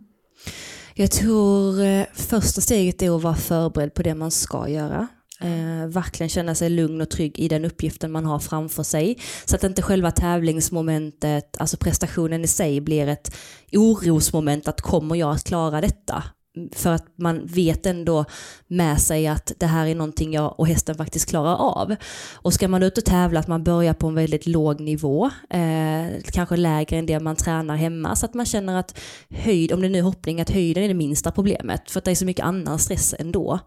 [0.93, 5.07] Jag tror eh, första steget är att vara förberedd på det man ska göra.
[5.41, 9.17] Eh, verkligen känna sig lugn och trygg i den uppgiften man har framför sig.
[9.45, 13.35] Så att inte själva tävlingsmomentet, alltså prestationen i sig blir ett
[13.71, 16.23] orosmoment att kommer jag att klara detta?
[16.71, 18.25] För att man vet ändå
[18.67, 21.95] med sig att det här är någonting jag och hästen faktiskt klarar av.
[22.33, 26.21] Och ska man ut och tävla att man börjar på en väldigt låg nivå, eh,
[26.31, 29.89] kanske lägre än det man tränar hemma, så att man känner att höjd, om det
[29.89, 32.45] nu är hoppning, att höjden är det minsta problemet, för att det är så mycket
[32.45, 33.59] annan stress ändå.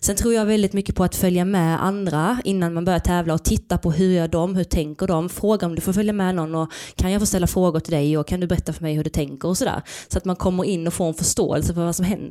[0.00, 3.44] Sen tror jag väldigt mycket på att följa med andra innan man börjar tävla och
[3.44, 6.54] titta på hur gör de, hur tänker de, fråga om du får följa med någon
[6.54, 9.04] och kan jag få ställa frågor till dig och kan du berätta för mig hur
[9.04, 9.82] du tänker och sådär.
[10.08, 12.25] Så att man kommer in och får en förståelse för vad som händer.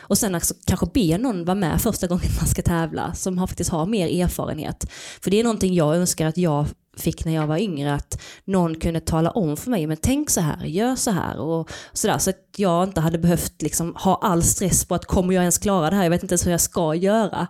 [0.00, 3.46] Och sen också kanske be någon vara med första gången man ska tävla som har,
[3.46, 4.90] faktiskt har mer erfarenhet.
[5.20, 8.74] För det är någonting jag önskar att jag fick när jag var yngre, att någon
[8.74, 12.18] kunde tala om för mig, men tänk så här, gör så här och sådär.
[12.18, 15.58] Så att jag inte hade behövt liksom ha all stress på att kommer jag ens
[15.58, 17.46] klara det här, jag vet inte ens hur jag ska göra.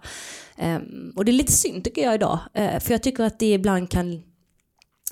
[0.56, 3.52] Ehm, och det är lite synd tycker jag idag, eh, för jag tycker att det
[3.52, 4.22] ibland kan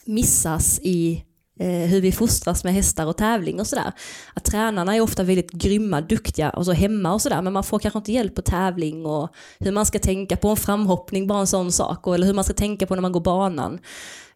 [0.04, 1.24] missas i
[1.64, 3.92] hur vi fostras med hästar och tävling och sådär.
[4.34, 7.78] Att tränarna är ofta väldigt grymma, duktiga och så hemma och sådär men man får
[7.78, 11.46] kanske inte hjälp på tävling och hur man ska tänka på en framhoppning, bara en
[11.46, 13.78] sån sak, och, eller hur man ska tänka på när man går banan.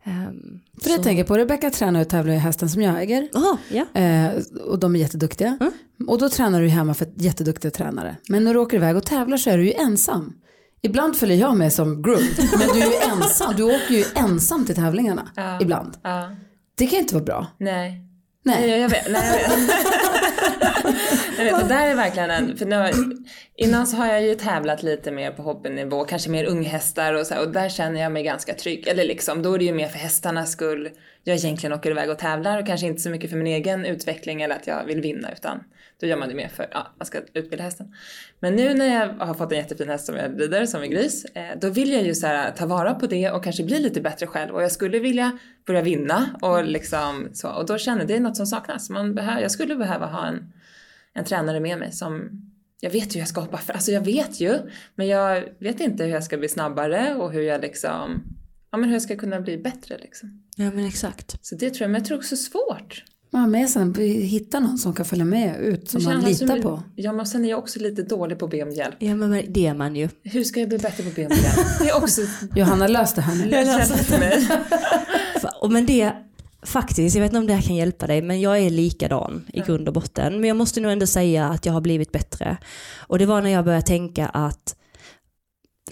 [0.06, 3.28] Um, För jag tänker på Rebecka tränar och tävlar i hästen som jag äger.
[3.34, 4.00] Aha, ja.
[4.00, 4.30] Eh,
[4.66, 5.58] och de är jätteduktiga.
[5.60, 5.72] Mm.
[6.08, 8.16] Och då tränar du hemma för jätteduktiga tränare.
[8.28, 10.32] Men när du åker iväg och tävlar så är du ju ensam.
[10.82, 12.22] Ibland följer jag med som groom,
[12.58, 13.54] men du är ju ensam.
[13.56, 15.58] Du åker ju ensam till tävlingarna Ja.
[15.60, 15.96] ibland.
[16.02, 16.30] Ja,
[16.80, 17.46] Det kan inte vara bra.
[17.58, 18.00] nej.
[18.42, 18.60] Nej.
[18.60, 19.10] Nej, jag vet.
[19.10, 19.70] Nej, jag vet.
[21.44, 22.90] Jag vet, och där är verkligen en, för nu,
[23.56, 27.34] innan så har jag ju tävlat lite mer på hobbynivå, kanske mer unghästar och så
[27.34, 28.88] här, och där känner jag mig ganska trygg.
[28.88, 30.90] Eller liksom, då är det ju mer för hästarnas skull
[31.24, 34.42] jag egentligen åker iväg och tävlar och kanske inte så mycket för min egen utveckling
[34.42, 35.60] eller att jag vill vinna utan
[36.00, 37.94] då gör man det mer för att ja, man ska utbilda hästen.
[38.40, 41.24] Men nu när jag har fått en jättefin häst som jag rider, som är gris,
[41.24, 44.00] eh, då vill jag ju så här, ta vara på det och kanske bli lite
[44.00, 47.48] bättre själv och jag skulle vilja börja vinna och liksom så.
[47.48, 48.90] Och då känner jag det är något som saknas.
[48.90, 50.52] Man behöver, jag skulle behöva ha en,
[51.14, 52.30] en tränare med mig som
[52.80, 54.58] jag vet ju hur jag ska hoppa för, alltså jag vet ju,
[54.94, 58.22] men jag vet inte hur jag ska bli snabbare och hur jag liksom,
[58.72, 60.42] ja men hur jag ska kunna bli bättre liksom.
[60.56, 61.38] Ja men exakt.
[61.46, 63.04] Så det tror jag, men jag tror också svårt.
[63.32, 66.62] Har med sen, hitta någon som kan följa med ut som Det man litar som-
[66.62, 66.82] på.
[66.96, 68.94] Ja men sen är jag också lite dålig på att be om hjälp.
[68.98, 70.08] Ja men det är man ju.
[70.22, 71.78] Hur ska jag bli bättre på att be om hjälp?
[71.80, 72.20] Det är också
[72.56, 73.50] Johanna lös det här nu.
[73.50, 74.38] lätt för mig.
[75.42, 76.12] Fa- och Men det,
[76.62, 79.60] faktiskt, jag vet inte om det här kan hjälpa dig, men jag är likadan i
[79.60, 80.40] grund och botten.
[80.40, 82.56] Men jag måste nog ändå säga att jag har blivit bättre.
[82.98, 84.76] Och det var när jag började tänka att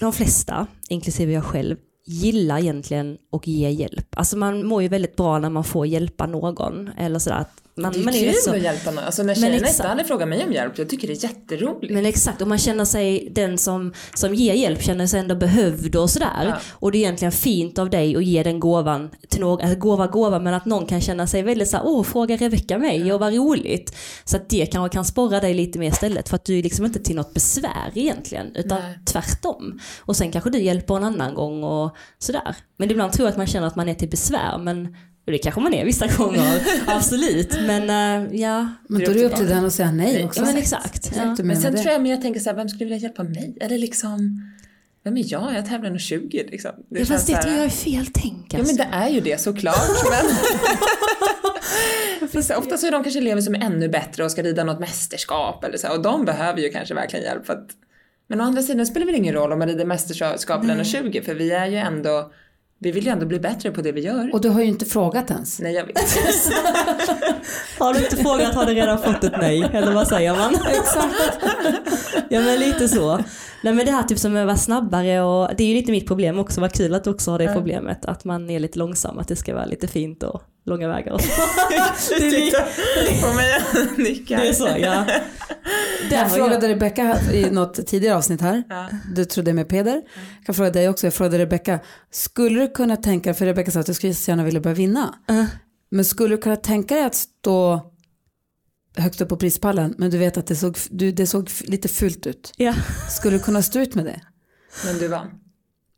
[0.01, 1.77] de flesta, inklusive jag själv,
[2.07, 4.07] gillar egentligen att ge hjälp.
[4.17, 6.89] Alltså man mår ju väldigt bra när man får hjälpa någon.
[6.99, 7.37] Eller sådär.
[7.37, 9.05] att Man, Det är man kul rätt så- att hjälpa någon.
[9.05, 11.93] Alltså när tjejerna inte hade frågat mig om hjälp, jag tycker det är jätteroligt.
[11.95, 15.97] Men exakt, och man känner sig, den som, som ger hjälp känner sig ändå behövd
[15.97, 16.45] och sådär.
[16.45, 16.57] Ja.
[16.73, 20.07] Och det är egentligen fint av dig att ge den gåvan till någon, alltså gåva
[20.07, 23.35] gåva men att någon kan känna sig väldigt såhär, åh fråga Rebecka mig och vad
[23.35, 23.97] roligt.
[24.25, 26.85] Så att det kanske kan sporra dig lite mer istället för att du är liksom
[26.85, 28.99] inte till något besvär egentligen utan Nej.
[29.05, 29.79] tvärtom.
[30.01, 32.57] Och sen kanske du hjälper en annan gång och sådär.
[32.77, 34.97] Men ibland tror jag att man känner att man är till besvär men
[35.29, 37.59] och det kanske man är vissa gånger, absolut.
[37.67, 37.91] Men
[38.31, 40.41] äh, ja, Men då är det upp till den att säga nej också.
[40.41, 40.97] ja men exakt.
[41.07, 41.45] Exakt, Ja.
[41.45, 41.79] Men sen det.
[41.83, 43.57] tror jag, men jag tänker så här, vem skulle vilja hjälpa mig?
[43.61, 44.43] Eller liksom,
[45.05, 45.55] vem är jag?
[45.55, 46.71] Jag tävlar nog 20 liksom.
[46.91, 48.75] Det Ja, fast det tror jag är fel tänk Ja alltså.
[48.77, 49.77] men det är ju det såklart.
[52.33, 54.65] Men det- ofta så är de kanske elever som är ännu bättre och ska rida
[54.65, 57.69] något mästerskap eller så och de behöver ju kanske verkligen hjälp för att
[58.29, 61.23] men å andra sidan spelar det väl ingen roll om man rider mästerskap eller 20
[61.23, 62.33] för vi är ju ändå
[62.81, 64.31] vi vill ju ändå bli bättre på det vi gör.
[64.33, 65.61] Och du har ju inte frågat ens.
[65.61, 65.99] Nej jag vet.
[67.79, 70.55] Har du inte frågat har du redan fått ett nej, eller vad säger man?
[70.71, 71.15] Exakt.
[72.29, 73.17] ja men lite så.
[73.63, 76.07] Nej men det här typ som att vara snabbare och det är ju lite mitt
[76.07, 78.05] problem också, vad kul att du också har det problemet.
[78.05, 81.21] Att man är lite långsam, att det ska vara lite fint och långa vägar och
[81.21, 83.61] är li- På mig
[84.13, 84.37] nickar.
[84.37, 85.07] det är så, ja.
[86.11, 88.63] Jag frågade Rebecka i något tidigare avsnitt här.
[88.69, 88.89] Ja.
[89.15, 90.03] Du trodde med Peder.
[90.37, 91.07] Jag kan fråga dig också.
[91.07, 91.81] Jag frågade Rebecka.
[92.11, 95.15] Skulle du kunna tänka för Rebecka sa att du skulle så gärna vilja börja vinna.
[95.31, 95.45] Uh.
[95.91, 97.91] Men skulle du kunna tänka dig att stå
[98.97, 102.27] högst upp på prispallen men du vet att det såg, du, det såg lite fult
[102.27, 102.53] ut.
[102.57, 102.75] Ja.
[103.11, 104.21] Skulle du kunna stå ut med det?
[104.85, 105.27] Men du vann.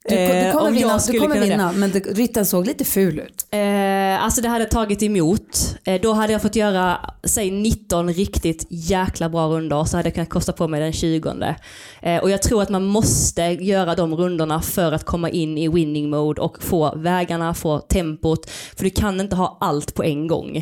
[0.08, 1.40] Du, du Eh, kommer vinna, du kommer det.
[1.40, 3.46] vinna men det, rytten såg lite ful ut.
[3.50, 5.76] Eh, alltså det hade tagit emot.
[5.84, 10.14] Eh, då hade jag fått göra, säg 19 riktigt jäkla bra rundor så hade jag
[10.14, 11.54] kunnat kosta på mig den 20.
[12.02, 15.68] Eh, och jag tror att man måste göra de rundorna för att komma in i
[15.68, 18.50] winning mode och få vägarna, få tempot.
[18.76, 20.56] För du kan inte ha allt på en gång.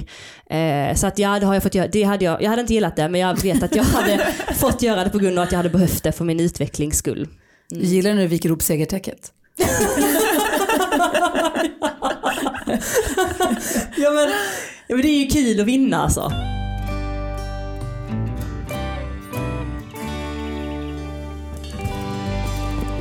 [0.51, 1.89] Eh, så att ja, det har jag fått göra.
[1.89, 4.21] Det hade jag, jag hade inte gillat det men jag vet att jag hade
[4.55, 7.29] fått göra det på grund av att jag hade behövt det för min utvecklings skull.
[7.71, 9.33] Du gillar när du viker ihop segertäcket.
[13.97, 14.29] Ja men,
[14.89, 16.33] ja men det är ju kul att vinna alltså.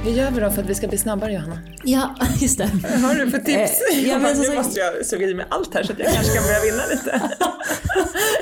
[0.07, 1.59] Hur gör vi då för att vi ska bli snabbare Johanna?
[1.83, 2.69] Ja, just det.
[2.83, 3.81] Vad har du för tips?
[3.93, 5.99] Eh, ja, men bara, så- nu måste jag suga i mig allt här så att
[5.99, 7.21] jag kanske kan börja vinna lite.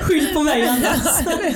[0.00, 1.26] Skyll på mig annars.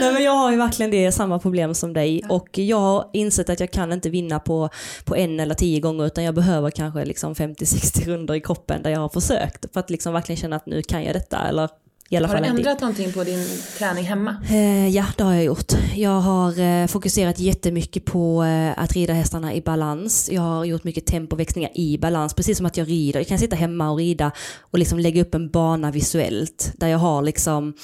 [0.00, 3.50] Nej men jag har ju verkligen det samma problem som dig och jag har insett
[3.50, 4.68] att jag kan inte vinna på,
[5.04, 8.90] på en eller tio gånger utan jag behöver kanske liksom 50-60 runder i kroppen där
[8.90, 11.68] jag har försökt för att liksom verkligen känna att nu kan jag detta eller
[12.10, 13.46] i alla Har fall du ändrat någonting på din
[13.78, 14.36] träning hemma?
[14.50, 15.72] Eh, ja, det har jag gjort.
[15.96, 20.28] Jag har eh, fokuserat jättemycket på eh, att rida hästarna i balans.
[20.32, 23.20] Jag har gjort mycket tempoväxlingar i balans, precis som att jag rider.
[23.20, 26.98] Jag kan sitta hemma och rida och liksom lägga upp en bana visuellt där jag
[26.98, 27.74] har liksom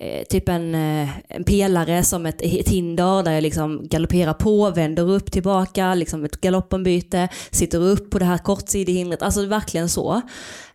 [0.00, 4.70] eh, typ en, eh, en pelare som ett, ett hinder där jag liksom galopperar på,
[4.70, 9.22] vänder upp tillbaka, liksom ett galoppombyte, sitter upp på det här kortsidehindret.
[9.22, 10.14] Alltså verkligen så.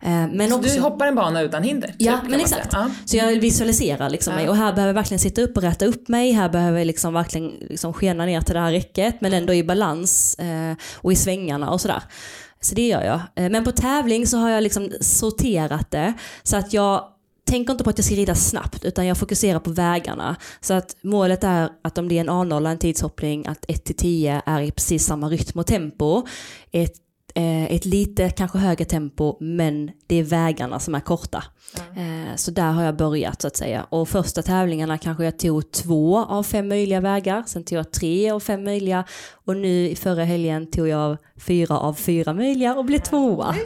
[0.00, 1.88] Eh, men Så också, du hoppar en bana utan hinder?
[1.88, 2.68] typ, Ja, kan men exakt.
[2.72, 2.90] Ja.
[3.04, 4.38] Så jag visualiserar liksom Ja.
[4.38, 6.32] mig och här behöver jag verkligen sitta upp och rätta upp mig.
[6.32, 9.64] Här behöver jag liksom verkligen liksom skena ner till det här räcket men ändå i
[9.64, 12.02] balans eh, och i svängarna och sådär.
[12.60, 13.20] Så det gör jag.
[13.44, 17.04] Eh, men på tävling så har jag liksom sorterat det så att jag
[17.54, 20.36] tänker inte på att jag ska rida snabbt utan jag fokuserar på vägarna.
[20.60, 23.96] Så att målet är att om det är en A0, en tidshoppning, att 1 till
[23.96, 26.26] 10 är i precis samma rytm och tempo.
[26.72, 26.94] Ett
[27.34, 31.44] eh, ett lite kanske högre tempo men det är vägarna som är korta.
[31.76, 33.86] Eh, så där har jag börjat så att säga.
[33.90, 38.30] Och första tävlingarna kanske jag tog två av fem möjliga vägar, sen tog jag tre
[38.30, 39.04] av fem möjliga
[39.44, 43.52] och nu i förra helgen tog jag fyra av fyra möjliga och blev tvåa.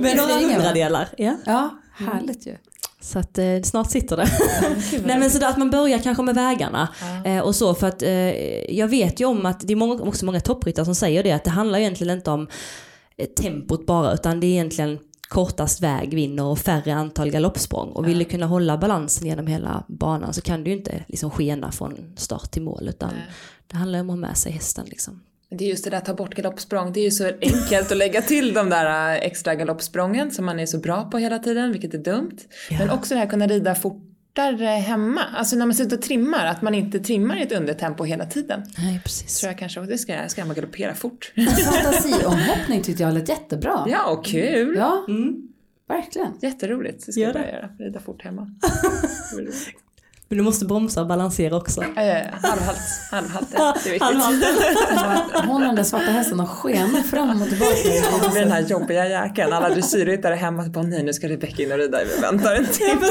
[0.00, 1.08] Med några hundradelar.
[1.16, 1.36] Ja.
[1.46, 2.56] Ja, härligt ju.
[3.00, 4.28] Så att eh, snart sitter det.
[5.04, 6.88] Nej men så att man börjar kanske med vägarna
[7.24, 8.10] eh, och så för att eh,
[8.74, 11.44] jag vet ju om att det är många, också många toppryttare som säger det att
[11.44, 12.48] det handlar egentligen inte om
[13.16, 17.88] eh, tempot bara utan det är egentligen kortast väg vinner och färre antal galoppsprång.
[17.88, 21.30] Och vill du kunna hålla balansen genom hela banan så kan du ju inte liksom
[21.30, 23.10] skena från start till mål utan
[23.66, 25.20] det handlar om att ha med sig hästen liksom.
[25.50, 26.92] Det är just det där att ta bort galoppsprång.
[26.92, 30.60] Det är ju så enkelt att lägga till de där äh, extra galoppsprången som man
[30.60, 32.36] är så bra på hela tiden, vilket är dumt.
[32.78, 35.20] Men också det här att kunna rida fortare hemma.
[35.36, 38.62] Alltså när man sitter och trimmar, att man inte trimmar i ett undertempo hela tiden.
[38.78, 39.40] Nej precis.
[39.40, 41.32] Tror jag kanske, och det ska jag, ska jag galoppera fort.
[41.64, 43.84] Fantasiomhoppning tyckte jag lät jättebra.
[43.88, 44.74] ja, och kul!
[44.78, 45.48] Ja, Mm.
[45.88, 46.32] verkligen.
[46.42, 47.68] Jätteroligt, det ska Gör jag börja göra.
[47.78, 48.50] Rida fort hemma.
[50.28, 51.84] Men du måste bromsa och balansera också.
[51.96, 52.48] Ja, ja, ja.
[52.48, 52.78] Halvhalt,
[53.10, 54.02] halvhalt, ja, det är viktigt.
[54.02, 55.46] Halvhalt.
[55.46, 57.74] Hon och den där svarta hästen och skenar fram och tillbaka.
[58.22, 59.52] Det blir den här jobbiga jäkeln.
[59.52, 61.98] Alla dressyrryttare hemma bara nej nu ska Rebecka in och rida.
[62.14, 63.06] Vi väntar en Ja, timme.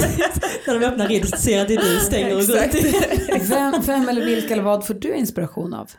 [0.67, 3.49] När de öppnar ridhuset ser att det är du stänger och går ut.
[3.49, 5.89] Vem, vem eller vilka eller vad får du inspiration av?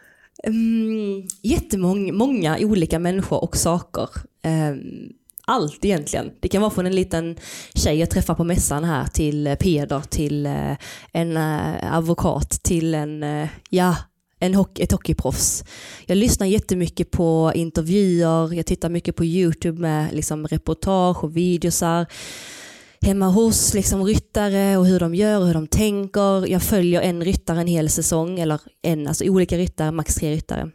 [0.45, 4.09] Mm, jättemånga många olika människor och saker.
[4.47, 5.13] Um,
[5.49, 6.31] allt egentligen.
[6.41, 7.37] Det kan vara från en liten
[7.75, 10.77] tjej jag träffar på mässan här till eh, Peder, till eh,
[11.13, 13.25] en eh, advokat, till en,
[13.71, 13.97] ja,
[14.41, 15.65] en hockey, ett hockeyproffs.
[16.07, 22.07] Jag lyssnar jättemycket på intervjuer, jag tittar mycket på YouTube med liksom, reportage och videosar
[23.01, 26.47] hemma hos liksom, ryttare och hur de gör och hur de tänker.
[26.47, 30.71] Jag följer en ryttare en hel säsong, eller en, alltså olika ryttare, max tre ryttare.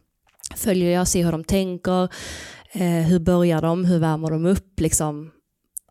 [0.56, 2.10] Följer jag, ser hur de tänker,
[2.74, 5.32] eh, hur börjar de, hur värmer de upp, liksom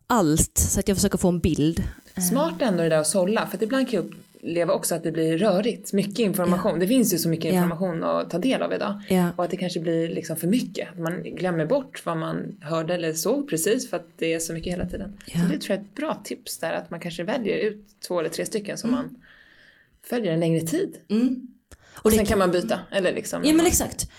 [0.07, 0.57] allt.
[0.57, 1.83] Så att jag försöker få en bild.
[2.29, 5.11] Smart ändå det där att sålla, för att ibland kan jag uppleva också att det
[5.11, 5.93] blir rörigt.
[5.93, 6.79] Mycket information.
[6.79, 9.01] Det finns ju så mycket information att ta del av idag.
[9.09, 9.29] Ja.
[9.35, 10.89] Och att det kanske blir liksom för mycket.
[10.89, 14.53] Att Man glömmer bort vad man hörde eller såg precis för att det är så
[14.53, 15.17] mycket hela tiden.
[15.27, 18.19] Så det tror jag är ett bra tips där att man kanske väljer ut två
[18.19, 19.15] eller tre stycken som man
[20.05, 20.97] följer en längre tid.
[21.09, 21.47] Mm.
[21.95, 22.79] Och det sen kan man byta.
[22.91, 23.41] Eller liksom.
[23.45, 24.09] Ja men exakt.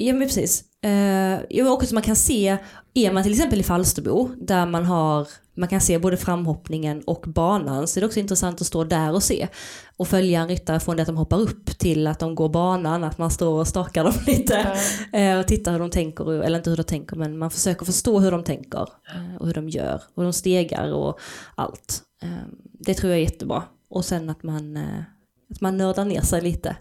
[0.00, 0.64] Ja men precis.
[1.48, 2.58] Ja, men också man kan se,
[2.94, 7.24] är man till exempel i Falsterbo där man har man kan se både framhoppningen och
[7.26, 9.48] banan så är det också intressant att stå där och se.
[9.96, 13.04] Och följa en ryttare från det att de hoppar upp till att de går banan,
[13.04, 14.78] att man står och stakar dem lite.
[15.12, 18.20] Eh, och tittar hur de tänker, eller inte hur de tänker men man försöker förstå
[18.20, 18.80] hur de tänker.
[19.14, 21.18] eh, och hur de gör, och de stegar och
[21.54, 22.02] allt.
[22.22, 22.28] Eh,
[22.80, 23.62] det tror jag är jättebra.
[23.90, 25.02] Och sen att man, eh,
[25.50, 26.76] att man nördar ner sig lite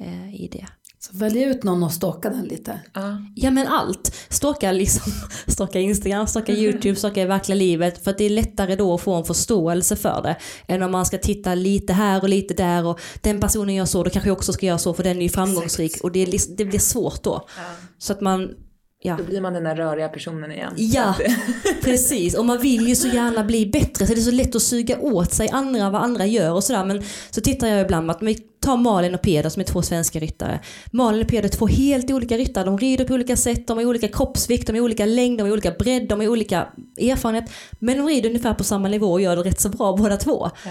[0.00, 0.66] eh, i det.
[1.06, 2.80] Så välj ut någon och stocka den lite.
[2.92, 3.18] Ja.
[3.34, 4.14] Ja men allt.
[4.28, 5.12] Stalka liksom,
[5.46, 8.04] stalka Instagram, stalka YouTube, stalka i verkliga livet.
[8.04, 10.36] För att det är lättare då att få en förståelse för det.
[10.66, 14.04] Än om man ska titta lite här och lite där och den personen gör så,
[14.04, 16.04] då kanske jag också ska göra så för den är ju framgångsrik.
[16.04, 17.48] Och det, är, det blir svårt då.
[17.98, 18.54] Så att man,
[19.04, 19.16] ja.
[19.16, 20.72] Då blir man den där röriga personen igen.
[20.76, 21.14] Ja,
[21.82, 22.34] precis.
[22.34, 24.98] Och man vill ju så gärna bli bättre så det är så lätt att suga
[25.00, 26.84] åt sig andra vad andra gör och sådär.
[26.84, 29.82] Men så tittar jag ibland på att vi tar Malin och Peder som är två
[29.82, 30.60] svenska ryttare.
[30.90, 32.64] Malin och Peder är två helt olika ryttare.
[32.64, 35.52] De rider på olika sätt, de har olika kroppsvikt, de har olika längd, de har
[35.52, 36.66] olika bredd, de har olika
[36.98, 37.50] erfarenhet.
[37.78, 40.50] Men de rider ungefär på samma nivå och gör det rätt så bra båda två.
[40.64, 40.70] Ja.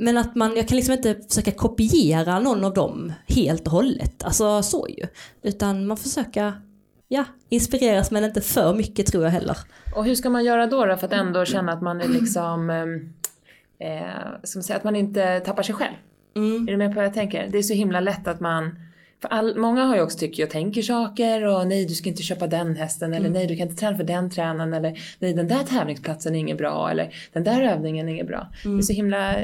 [0.00, 4.22] Men att man, jag kan liksom inte försöka kopiera någon av dem helt och hållet.
[4.24, 5.06] Alltså så ju.
[5.42, 6.52] Utan man försöker,
[7.12, 9.56] ja, inspireras men inte för mycket tror jag heller.
[9.96, 12.70] Och hur ska man göra då, då för att ändå känna att man är liksom,
[12.70, 13.12] ehm,
[13.78, 14.10] eh,
[14.44, 15.94] som säger att man inte tappar sig själv?
[16.36, 16.68] Mm.
[16.68, 17.48] Är du med på vad jag tänker?
[17.52, 18.78] Det är så himla lätt att man,
[19.22, 22.22] för all, många har ju också tycker jag tänker saker och nej du ska inte
[22.22, 25.48] köpa den hästen eller nej du kan inte träna för den tränaren eller nej den
[25.48, 28.48] där tävlingsplatsen är inget bra eller den där övningen är inget bra.
[28.64, 29.36] Det är så himla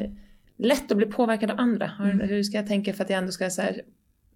[0.56, 1.90] lätt att bli påverkad av andra.
[1.98, 3.82] Hur, hur ska jag tänka för att jag ändå ska så här,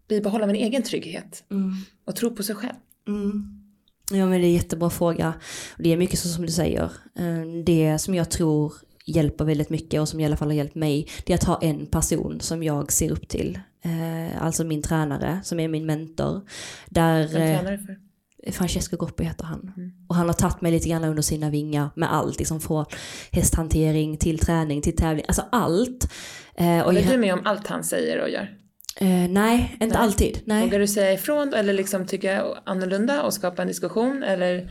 [0.08, 1.72] bibehålla min egen trygghet Mm.
[2.04, 2.74] och tro på sig själv?
[3.08, 3.56] Mm.
[4.12, 5.34] Ja men det är en jättebra fråga.
[5.78, 6.84] Det är mycket så som du säger.
[7.18, 8.72] Eh, Det som jag tror
[9.06, 11.08] hjälper väldigt mycket och som i alla fall har hjälpt mig.
[11.26, 13.58] Det är att ha en person som jag ser upp till.
[13.82, 16.40] Eh, Alltså min tränare som är min mentor.
[16.88, 17.96] Där, Vem eh, tränar du för?
[18.52, 19.72] Francesco Groppi heter han.
[20.08, 22.38] Och han har tagit mig lite grann under sina vingar med allt.
[22.38, 22.84] Liksom från
[23.32, 25.24] hästhantering till träning till tävling.
[25.28, 26.12] Alltså allt.
[26.54, 28.56] Eh, och Håller jag, du med om allt han säger och gör?
[29.00, 30.04] Eh, nej, inte Nej.
[30.04, 30.40] alltid.
[30.44, 30.64] Nej.
[30.64, 34.70] Vågar du säga ifrån eller liksom tycka annorlunda och skapa en diskussion eller?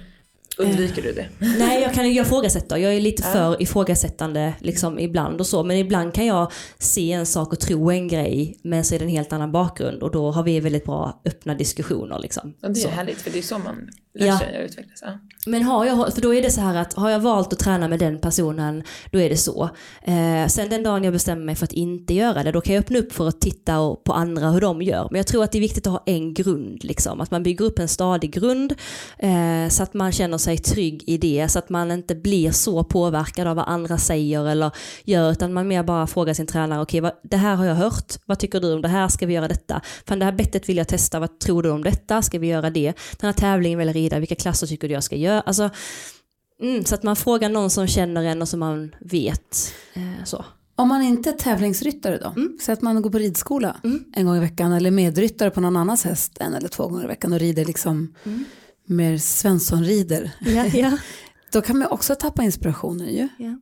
[0.59, 1.25] Undviker du det?
[1.39, 2.77] Nej, jag, kan, jag ifrågasätter.
[2.77, 5.63] Jag är lite för ifrågasättande liksom, ibland och så.
[5.63, 9.05] Men ibland kan jag se en sak och tro en grej men så är det
[9.05, 12.19] en helt annan bakgrund och då har vi väldigt bra öppna diskussioner.
[12.19, 12.53] Liksom.
[12.63, 12.89] Och det är Så.
[12.89, 14.39] härligt för det är så man lär Ja.
[14.39, 14.99] sig att utvecklas.
[15.01, 15.09] Ja.
[15.45, 17.87] Men har jag, för då är det så här att har jag valt att träna
[17.87, 19.69] med den personen, då är det så.
[20.03, 22.81] Eh, sen den dagen jag bestämmer mig för att inte göra det, då kan jag
[22.81, 25.07] öppna upp för att titta och- på andra hur de gör.
[25.11, 27.21] Men jag tror att det är viktigt att ha en grund, liksom.
[27.21, 28.73] att man bygger upp en stadig grund
[29.19, 32.83] eh, så att man känner sig trygg i det, så att man inte blir så
[32.83, 34.71] påverkad av vad andra säger eller
[35.03, 38.13] gör, utan man mer bara frågar sin tränare, okej, vad det här har jag hört,
[38.25, 39.81] vad tycker du om det här, ska vi göra detta?
[40.07, 42.69] Fan det här bettet vill jag testa, vad tror du om detta, ska vi göra
[42.69, 42.93] det?
[43.19, 45.41] Den här tävlingen vill jag rida, vilka klasser tycker du jag ska göra?
[45.41, 45.69] Alltså,
[46.61, 49.73] mm, så att man frågar någon som känner en och som man vet.
[49.93, 50.45] Eh, så.
[50.75, 52.57] Om man inte är tävlingsryttare då, Mm.
[52.61, 54.03] så att man går på ridskola Mm.
[54.15, 57.07] en gång i veckan eller medryttare på någon annans häst en eller två gånger i
[57.07, 58.43] veckan och rider liksom Mm.
[58.89, 60.31] Mer Svensson-rider.
[60.39, 60.97] Ja, ja.
[61.51, 63.27] Då kan man också tappa inspirationen ju.
[63.37, 63.59] Ja.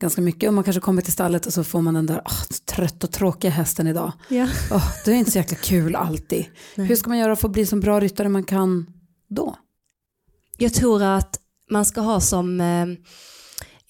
[0.00, 0.48] Ganska mycket.
[0.48, 3.12] Om man kanske kommer till stallet och så får man den där "Åh, trött och
[3.12, 4.12] tråkiga hästen idag.
[4.28, 4.44] Ja.
[4.70, 6.44] Oh, det är inte så jäkla kul alltid.
[6.74, 6.86] Nej.
[6.86, 8.86] Hur ska man göra för att bli så bra ryttare man kan
[9.28, 9.56] då?
[10.58, 11.38] Jag tror att
[11.70, 12.86] man ska ha som eh,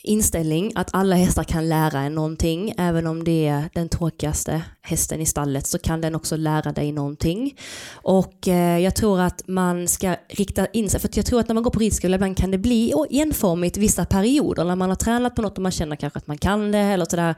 [0.02, 2.74] inställning att alla hästar kan lära en någonting.
[2.78, 6.92] Även om det är den tråkigaste hästen i stallet så kan den också lära dig
[6.92, 7.56] någonting.
[7.92, 11.48] Och eh, jag tror att man ska rikta in sig, för att jag tror att
[11.48, 14.96] när man går på ridskola ibland kan det bli enformigt vissa perioder när man har
[14.96, 17.34] tränat på något och man känner kanske att man kan det eller sådär.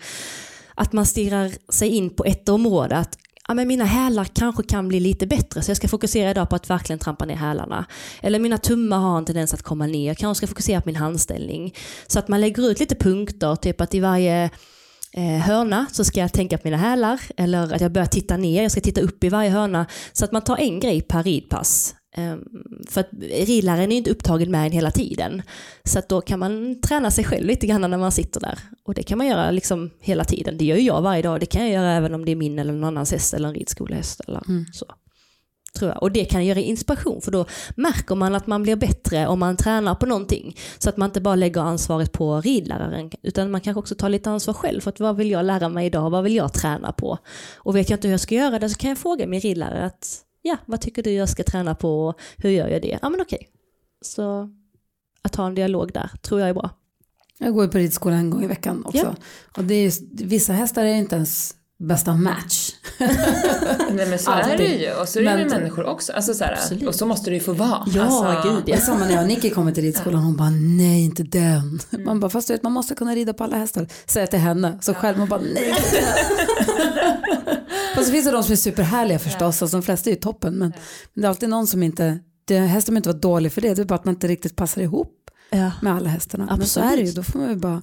[0.74, 2.96] Att man stirrar sig in på ett område.
[2.96, 6.50] Att ja, men mina hälar kanske kan bli lite bättre så jag ska fokusera idag
[6.50, 7.86] på att verkligen trampa ner hälarna.
[8.22, 10.96] Eller mina tummar har en tendens att komma ner, jag kanske ska fokusera på min
[10.96, 11.74] handställning.
[12.06, 14.50] Så att man lägger ut lite punkter, typ att i varje
[15.12, 18.62] eh, hörna så ska jag tänka på mina hälar eller att jag börjar titta ner,
[18.62, 19.86] jag ska titta upp i varje hörna.
[20.12, 21.94] Så att man tar en grej per ridpass.
[22.16, 22.44] Ehm,
[22.88, 25.42] För att ridläraren är ju inte upptagen med en hela tiden.
[25.84, 28.58] Så att då kan man träna sig själv lite grann när man sitter där.
[28.84, 30.58] Och det kan man göra liksom hela tiden.
[30.58, 31.40] Det gör jag varje dag.
[31.40, 33.54] Det kan jag göra även om det är min eller någon annans häst eller en
[33.54, 34.86] ridskolehäst eller så.
[35.78, 36.02] Tror jag.
[36.02, 37.46] Och det kan göra inspiration för då
[37.76, 40.56] märker man att man blir bättre om man tränar på någonting.
[40.78, 44.30] Så att man inte bara lägger ansvaret på ridläraren utan man kanske också tar lite
[44.30, 47.18] ansvar själv för att vad vill jag lära mig idag, vad vill jag träna på?
[47.56, 49.86] Och vet jag inte hur jag ska göra det så kan jag fråga min ridlärare
[49.86, 52.98] att ja, vad tycker du jag ska träna på, hur gör jag det?
[53.02, 53.48] Ja men okej.
[54.00, 54.50] Så
[55.22, 56.70] att ha en dialog där tror jag är bra.
[57.38, 58.98] Jag går ju på ridskola en gång i veckan också.
[58.98, 59.14] Ja.
[59.56, 62.70] Och det är, just- vissa hästar är inte ens bästa match.
[63.92, 64.52] Nej men så Alltid.
[64.52, 64.92] är det ju.
[65.00, 66.12] Och så är det Men- med människor också.
[66.12, 67.84] Alltså, så här, och så måste det ju få vara.
[67.86, 70.22] Ja, alltså, gud är samma när jag och Nicky kommer till ridskolan.
[70.22, 71.78] Hon bara nej inte den.
[72.04, 73.86] Man bara fast du vet man måste kunna rida på alla hästar.
[74.06, 74.78] Säger till henne.
[74.82, 75.74] Så själv man bara nej.
[77.94, 79.62] Fast så finns det de som är superhärliga förstås.
[79.62, 80.54] Och de flesta är ju toppen.
[80.54, 80.72] Men,
[81.14, 82.18] men det är alltid någon som inte.
[82.44, 83.74] Det, hästen behöver inte vara dålig för det.
[83.74, 85.72] Det är bara att man inte riktigt passar ihop Ja.
[85.82, 86.46] med alla hästarna.
[86.46, 86.92] Men så Absolut.
[86.92, 87.12] är det ju.
[87.12, 87.82] Då får man ju bara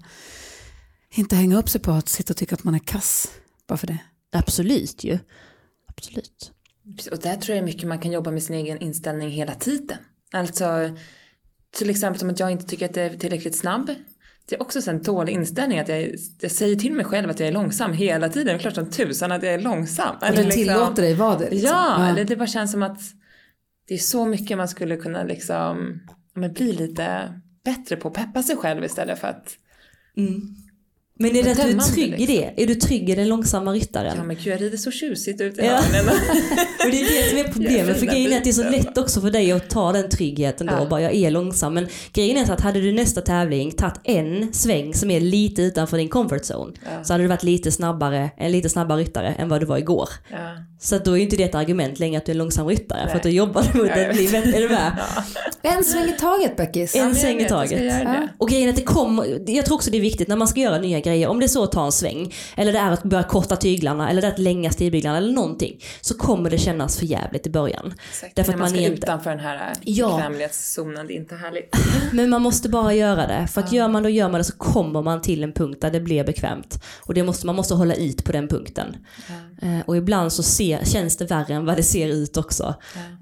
[1.15, 3.31] inte hänga upp sig på att sitta och tycka att man är kass.
[3.67, 3.97] Bara för det.
[4.31, 5.19] Absolut ju.
[5.87, 6.51] Absolut.
[7.11, 9.97] Och där tror jag mycket man kan jobba med sin egen inställning hela tiden.
[10.33, 10.65] Alltså
[11.77, 13.91] till exempel som att jag inte tycker att jag är tillräckligt snabb.
[14.45, 17.39] Det är också så en dålig inställning att jag, jag säger till mig själv att
[17.39, 18.59] jag är långsam hela tiden.
[18.59, 20.15] Klart som tusan att jag är långsam.
[20.21, 21.49] Eller liksom- tillåter dig vara det.
[21.49, 21.69] liksom.
[21.69, 22.99] Ja, eller det bara känns som att
[23.87, 26.01] det är så mycket man skulle kunna liksom
[26.33, 27.33] ja, men bli lite
[27.65, 29.57] bättre på att peppa sig själv istället för att
[31.19, 32.63] Men är det att du är trygg i det?
[32.63, 34.13] Är du trygg i den långsamma ryttaren?
[34.17, 35.77] ja men gud jag rider så tjusigt ut i Ja.
[36.85, 38.97] Och det är det som är problemet, för grejen är att det är så lätt
[38.97, 40.87] också för dig att ta den tryggheten då Ja.
[40.89, 41.73] bara jag är långsam.
[41.73, 45.97] Men grejen är att hade du nästa tävling tagit en sväng som är lite utanför
[45.97, 47.03] din comfort zone Ja.
[47.03, 50.09] så hade du varit lite snabbare, en lite snabbare ryttare än vad du var igår.
[50.31, 50.37] Ja.
[50.83, 53.15] Så då är inte det ett argument längre att du är en långsam ryttare för
[53.17, 54.31] att då jobbar du mot Ja, vet.
[54.31, 54.57] bättre.
[54.57, 54.97] Är du med?
[55.63, 56.95] En sväng i taget Beckis.
[56.95, 58.07] En sväng i taget.
[58.37, 60.77] Och grejen att det kommer, jag tror också det är viktigt när man ska göra
[60.77, 63.23] nya grejer, om det är så att ta en sväng, eller det är att börja
[63.23, 67.05] korta tyglarna, eller det är att länga stigbyglarna eller någonting, så kommer det kännas för
[67.05, 67.93] jävligt i början.
[68.09, 68.35] Exakt.
[68.35, 70.07] Därför När att man man ska är inte- utanför den här Ja.
[70.17, 71.75] bekvämlighetszonen, det är inte härligt.
[72.13, 74.43] Men man måste bara göra det, för att gör man det och gör man det
[74.43, 76.83] så kommer man till en punkt där det blir bekvämt.
[76.99, 78.95] Och det måste, man måste hålla ut på den punkten.
[79.61, 82.75] Eh, och ibland så ser, känns det värre än vad det ser ut också.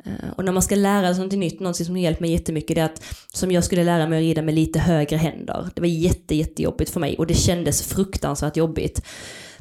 [0.05, 2.81] Eh, och när man ska lära sig något nytt, något som hjälpt mig jättemycket, det
[2.81, 5.69] är att som jag skulle lära mig att rida med lite högre händer.
[5.75, 9.01] Det var jätte, jättejobbigt för mig och det kändes fruktansvärt jobbigt.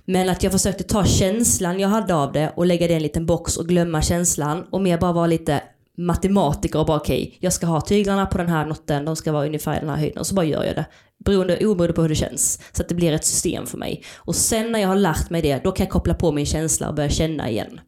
[0.05, 3.03] Men att jag försökte ta känslan jag hade av det och lägga det i en
[3.03, 5.63] liten box och glömma känslan och mer bara vara lite
[5.99, 9.47] matematiker och bara okej, jag ska ha tyglarna på den här noten, de ska vara
[9.47, 10.87] ungefär i den här höjden och så bara gör jag det.
[11.25, 12.61] Beroende, oberoende på hur det känns.
[12.73, 14.05] Så att det blir ett system för mig.
[14.17, 16.89] Och sen när jag har lärt mig det, då kan jag koppla på min känsla
[16.89, 17.81] och börja känna igen.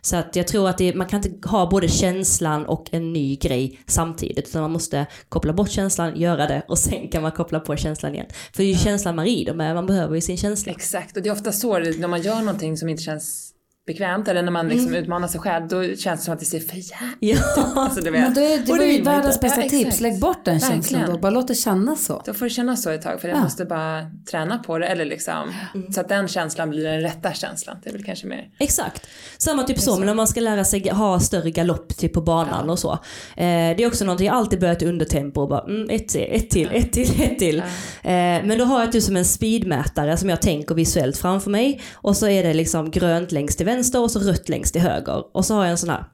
[0.00, 3.36] Så att jag tror att det, man kan inte ha både känslan och en ny
[3.36, 4.48] grej samtidigt.
[4.48, 8.14] Utan man måste koppla bort känslan, göra det och sen kan man koppla på känslan
[8.14, 8.26] igen.
[8.52, 10.72] För det är ju känslan man rider med, man behöver ju sin känsla.
[10.72, 13.51] Exakt, och det är ofta så när man gör någonting som inte känns
[13.86, 16.60] bekvämt eller när man liksom utmanar sig själv då känns det som att det ser
[16.60, 17.18] för jävligt
[17.56, 17.72] Ja.
[17.76, 18.34] alltså, du Men vet.
[18.34, 20.00] det, det var ju världens bästa Ja, tips.
[20.00, 21.06] Lägg bort den känslan Verkligen.
[21.10, 21.18] då.
[21.18, 22.22] Bara låt det kännas så.
[22.26, 23.42] Då får det kännas så ett tag för jag Ja.
[23.42, 25.92] måste bara träna på det eller liksom Mm.
[25.92, 27.76] så att den känslan blir den rätta känslan.
[27.82, 28.48] Det är väl kanske mer.
[28.58, 29.06] Exakt.
[29.38, 32.70] Samma typ så, men när man ska lära sig ha större galopp typ på banan
[32.70, 32.92] och så.
[32.92, 32.98] Eh,
[33.36, 36.70] det är också någonting jag alltid börjat undertempo och bara mm, ett till, ett till,
[36.72, 37.58] ett till, ett till.
[37.58, 38.12] Eh,
[38.44, 41.80] men då har jag typ som en speedmätare som jag tänker visuellt framför mig.
[41.94, 45.36] Och så är det liksom grönt längst till vänster och så rött längst till höger.
[45.36, 46.04] Och så har jag en sån här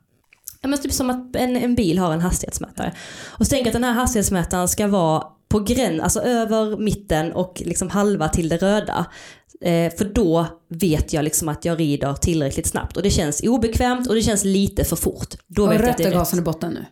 [0.60, 2.94] Ja, men typ som att en, en bil har en hastighetsmätare.
[3.26, 7.32] Och så tänker jag att den här hastighetsmätaren ska vara på gräns, alltså över mitten
[7.32, 9.06] och liksom halva till det röda.
[9.60, 14.08] Eh, för då vet jag liksom att jag rider tillräckligt snabbt och det känns obekvämt
[14.08, 15.34] och det känns lite för fort.
[15.46, 16.84] Då Och vet jag att rött det är gasen i botten nu.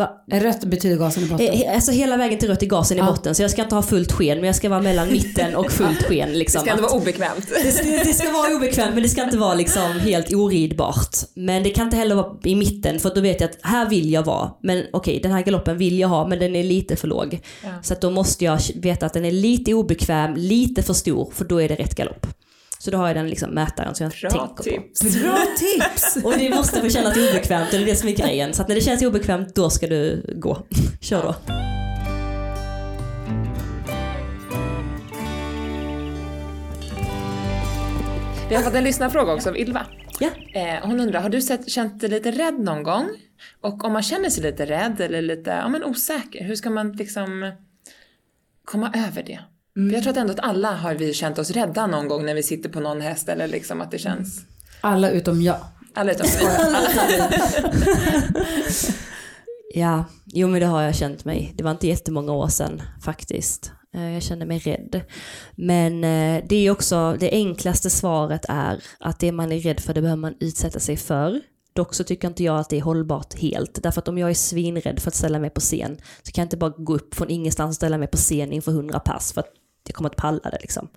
[0.00, 0.10] Va?
[0.32, 1.46] Rött betyder gasen i botten.
[1.46, 3.82] Eh, Alltså hela vägen till rött är gasen i botten så jag ska inte ha
[3.82, 6.28] fullt sken men jag ska vara mellan mitten och fullt sken.
[6.28, 7.48] Det Liksom, ska ändå att- vara obekvämt.
[7.64, 11.16] det ska, det ska vara obekvämt men det ska inte vara liksom helt oridbart.
[11.34, 14.10] Men det kan inte heller vara i mitten för då vet jag att här vill
[14.12, 14.50] jag vara.
[14.62, 17.40] Men okej, den här galoppen vill jag ha men den är lite för låg.
[17.62, 17.68] Ja.
[17.82, 21.44] Så att då måste jag veta att den är lite obekväm, lite för stor för
[21.44, 22.26] då är det rätt galopp.
[22.82, 25.00] Så då har jag den liksom mätaren som jag Bra tänker tips.
[25.00, 25.20] på.
[25.20, 26.16] Bra tips!
[26.24, 28.54] Och det måste få kännas obekvämt, det är det som är grejen.
[28.54, 30.58] Så att när det känns obekvämt, då ska du gå.
[31.00, 31.34] Kör då.
[38.48, 39.86] Vi har fått en lyssnarfråga också av Ylva.
[40.20, 40.28] Ja.
[40.54, 43.08] Eh, hon undrar, har du sett, känt dig lite rädd någon gång?
[43.60, 46.92] Och om man känner sig lite rädd eller lite ja, men osäker, hur ska man
[46.92, 47.52] liksom
[48.64, 49.40] komma över det?
[49.88, 52.34] För jag tror att ändå att alla har vi känt oss rädda någon gång när
[52.34, 54.40] vi sitter på någon häst eller liksom att det känns...
[54.80, 55.56] Alla utom jag.
[55.94, 57.30] Alla utom mig.
[59.74, 61.52] Ja, jo men det har jag känt mig.
[61.56, 63.72] Det var inte jättemånga år sedan faktiskt.
[63.94, 65.00] Eh, Jag kände mig rädd.
[65.54, 69.94] Men eh, det är också, det enklaste svaret är att det man är rädd för
[69.94, 71.40] det behöver man utsätta sig för.
[71.72, 73.82] Dock så tycker inte jag att det är hållbart helt.
[73.82, 76.46] Därför att om jag är svinrädd för att ställa mig på scen så kan jag
[76.46, 79.40] inte bara gå upp från ingenstans och ställa mig på scen inför hundra pass för
[79.40, 79.52] att
[79.90, 80.88] jag kommer att palla det liksom.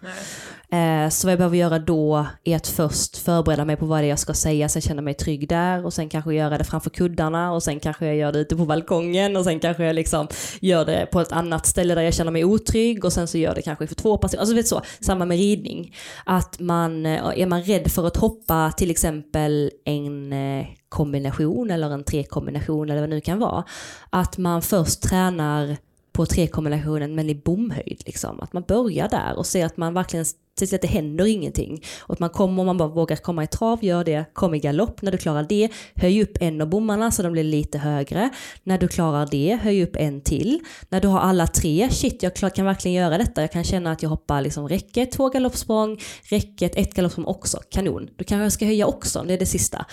[0.69, 4.05] Eh, Så vad jag behöver göra då är att först förbereda mig på vad det
[4.05, 6.89] är jag ska säga, sen känna mig trygg där och sen kanske göra det framför
[6.89, 10.27] kuddarna och sen kanske jag gör det ute på balkongen och sen kanske jag liksom
[10.61, 13.55] gör det på ett annat ställe där jag känner mig otrygg och sen så gör
[13.55, 14.39] det kanske för två personer.
[14.39, 15.95] Alltså vet så, samma med ridning.
[16.25, 21.89] Att man, eh, är man rädd för att hoppa till exempel en eh, kombination eller
[21.89, 23.63] en trekombination eller vad det nu kan vara.
[24.09, 25.77] Att man först tränar
[26.13, 28.03] på trekombinationen men i bomhöjd.
[28.05, 28.39] Liksom.
[28.39, 30.25] Att man börjar där och ser att man verkligen
[30.55, 31.83] till att det händer ingenting.
[32.01, 34.25] Och att man kommer, om man bara vågar komma i trav, gör det.
[34.33, 35.69] Kom i galopp när du klarar det.
[35.95, 38.29] Höj upp en av bommarna så de blir lite högre.
[38.63, 40.59] När du klarar det, höj upp en till.
[40.89, 43.41] När du har alla tre, shit jag kan verkligen göra detta.
[43.41, 47.59] Jag kan känna att jag hoppar liksom räcket, två galoppsprång, räcket, ett galoppsprång också.
[47.69, 48.09] Kanon.
[48.15, 49.85] Då kanske jag ska höja också, det är det sista.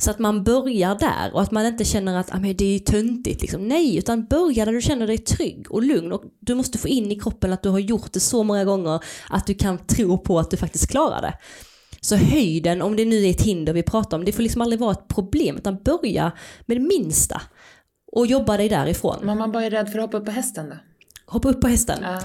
[0.00, 2.78] Så att man börjar där och att man inte känner att ah, men det är
[2.78, 3.42] töntigt.
[3.42, 3.68] Liksom.
[3.68, 6.12] Nej, utan börja där du känner dig trygg och lugn.
[6.12, 9.00] Och du måste få in i kroppen att du har gjort det så många gånger
[9.28, 11.34] att du kan tro på att du faktiskt klarar det.
[12.00, 14.80] Så höjden, om det nu är ett hinder vi pratar om, det får liksom aldrig
[14.80, 15.56] vara ett problem.
[15.56, 16.32] Utan börja
[16.66, 17.42] med det minsta
[18.12, 19.16] och jobba dig därifrån.
[19.22, 20.76] Men man bara är rädd för att hoppa upp på hästen då?
[21.26, 21.98] Hoppa upp på hästen.
[22.02, 22.22] Ja.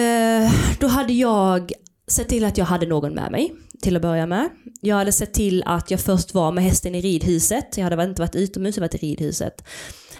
[0.00, 1.72] Eh, då hade jag
[2.08, 4.48] sett till att jag hade någon med mig till att börja med.
[4.80, 7.76] Jag hade sett till att jag först var med hästen i ridhuset.
[7.76, 9.64] Jag hade inte varit utomhus, jag hade varit i ridhuset.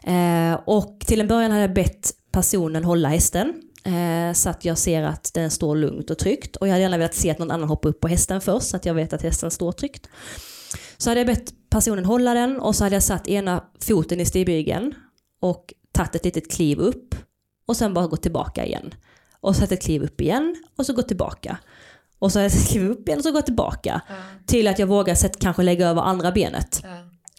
[0.05, 3.55] Eh, och till en början hade jag bett personen hålla hästen.
[3.85, 6.57] Eh, så att jag ser att den står lugnt och tryggt.
[6.57, 8.77] Och jag hade gärna velat se att någon annan hoppar upp på hästen först så
[8.77, 10.09] att jag vet att hästen står tryggt.
[10.99, 14.27] Så hade jag bett personen hålla den och så hade jag satt ena foten i
[14.27, 14.95] stigbygeln
[15.41, 17.15] och tagit ett litet kliv upp
[17.67, 18.95] och sen bara gått tillbaka igen.
[19.41, 21.59] Och så ett kliv upp igen och så gå tillbaka.
[22.19, 24.01] Och så ett kliv upp igen och så gå tillbaka.
[24.47, 26.81] Till att jag vågar sätt, kanske lägga över andra benet.
[26.83, 26.89] Ja.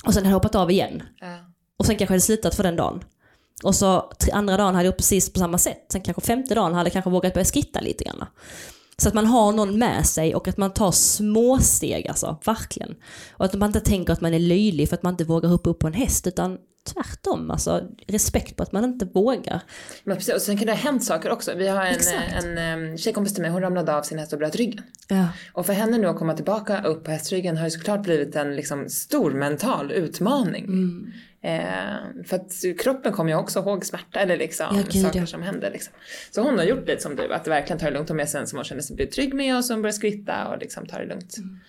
[0.05, 1.03] Och sen hade jag hoppat av igen.
[1.19, 1.37] Ja.
[1.77, 3.03] Och sen kanske jag hade slutat för den dagen.
[3.63, 5.85] Och så andra dagen hade jag precis på samma sätt.
[5.91, 8.25] Sen kanske femte dagen hade jag kanske vågat börja skritta lite grann.
[8.97, 12.95] Så att man har någon med sig och att man tar små steg alltså, verkligen.
[13.31, 15.69] Och att man inte tänker att man är löjlig för att man inte vågar hoppa
[15.69, 19.61] upp på en häst utan tvärtom, alltså respekt på att man inte vågar.
[20.03, 21.53] Men precis, och sen kan det ha hänt saker också.
[21.55, 22.43] Vi har en, Exakt.
[22.43, 24.83] en, en tjejkompis till mig, hon ramlade av sin häst och bröt ryggen.
[25.07, 25.27] Ja.
[25.53, 28.55] Och för henne nu att komma tillbaka upp på hästryggen har ju såklart blivit en
[28.55, 30.65] liksom stor mental utmaning.
[30.65, 31.11] Mm.
[31.43, 35.25] Eh, för att kroppen kommer ju också ihåg smärta eller liksom Ja, gud, saker ja.
[35.25, 35.71] som händer.
[35.71, 35.93] Liksom.
[36.31, 38.47] Så hon har gjort lite som du, att verkligen ta det lugnt och med sen
[38.47, 41.05] som hon känner sig blir trygg med och som börjar skritta och liksom ta det
[41.05, 41.37] lugnt.
[41.37, 41.59] Mm.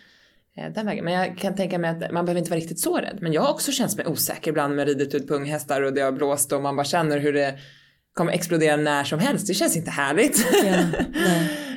[0.57, 1.05] eh, den vägen.
[1.05, 3.19] Men jag kan tänka mig att man behöver inte vara riktigt så rädd.
[3.21, 6.01] Men jag har också känt mig osäker ibland med ridit ut på unghästar och det
[6.01, 7.59] har blåst och man bara känner hur det
[8.15, 9.47] kommer explodera när som helst.
[9.47, 10.47] Det känns inte härligt.
[10.65, 10.85] Ja.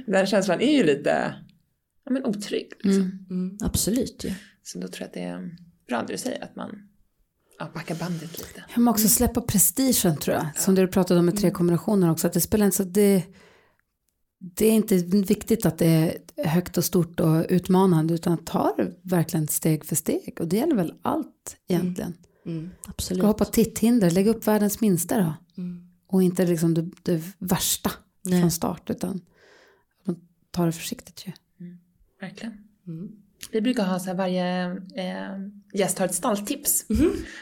[0.12, 1.36] Den känslan är ju lite
[2.06, 2.72] ja, men otrygg.
[2.84, 3.28] Liksom.
[3.30, 4.32] Mm, absolut ju.
[4.64, 5.50] Så då tror jag att det är
[5.88, 6.90] bra det du säger att man
[7.60, 8.64] ja, backar bandet lite.
[8.76, 10.48] Jag måste också släppa prestigen tror jag.
[10.58, 12.28] Som du pratade om med tre kombinationer också.
[12.28, 13.24] Att det spelar inte så det,
[14.40, 18.14] det är inte viktigt att det är högt och stort och utmanande.
[18.14, 20.38] Utan att ta det verkligen steg för steg.
[20.40, 22.14] Och det gäller väl allt egentligen.
[22.46, 23.24] Mm, Ska absolut.
[23.24, 25.34] hoppa titthinder, lägg upp världens minsta då.
[25.58, 25.88] Mm.
[26.08, 27.92] Och inte liksom det, det värsta
[28.22, 28.42] Nej.
[28.42, 28.90] från start.
[28.90, 29.22] Utan
[30.52, 31.32] ta det försiktigt ju.
[32.22, 32.54] Verkligen.
[33.52, 33.52] Mm.
[33.52, 34.66] Vi brukar ha så här varje
[34.96, 35.38] eh,
[35.74, 36.86] gäst har ett stalltips.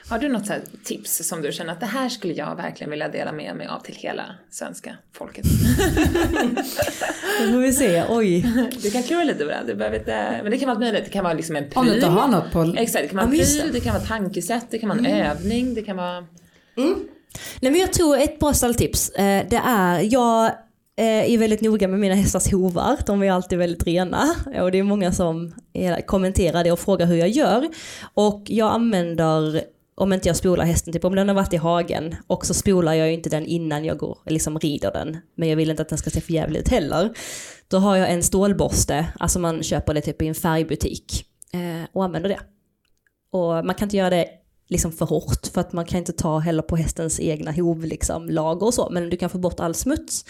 [0.09, 2.91] Har du något så här tips som du känner att det här skulle jag verkligen
[2.91, 5.45] vilja dela med mig av till hela svenska folket?
[7.39, 8.45] Då får vi se, oj.
[8.83, 9.63] Du kan klura lite på det.
[9.67, 11.05] Du behöver inte, men det kan vara allt möjligt.
[11.05, 11.77] Det kan vara liksom en pryl.
[11.77, 12.73] Om du inte har något på...
[12.77, 13.79] Exakt, det kan vara en pryl, det.
[13.79, 16.25] kan vara tankesätt, det kan vara en övning, det kan vara...
[17.59, 20.51] Nej men jag tror ett bra stalltips, eh, det är, jag
[20.95, 24.79] Eh, är väldigt noga med mina hästars hovar, de är alltid väldigt rena och det
[24.79, 25.53] är många som
[26.05, 27.69] kommenterar det och frågar hur jag gör.
[28.13, 29.63] Och jag använder,
[29.95, 32.93] om inte jag spolar hästen, typ om den har varit i hagen och så spolar
[32.93, 35.89] jag ju inte den innan jag går, liksom rider den, men jag vill inte att
[35.89, 37.13] den ska se för jävligt ut heller.
[37.67, 42.03] Då har jag en stålborste, alltså man köper det typ i en färgbutik eh, och
[42.03, 42.39] använder det.
[43.31, 44.27] Och man kan inte göra det
[44.67, 48.29] liksom för hårt för att man kan inte ta heller på hästens egna hov liksom
[48.29, 48.89] lager och så.
[48.91, 50.25] Men du kan få bort all smuts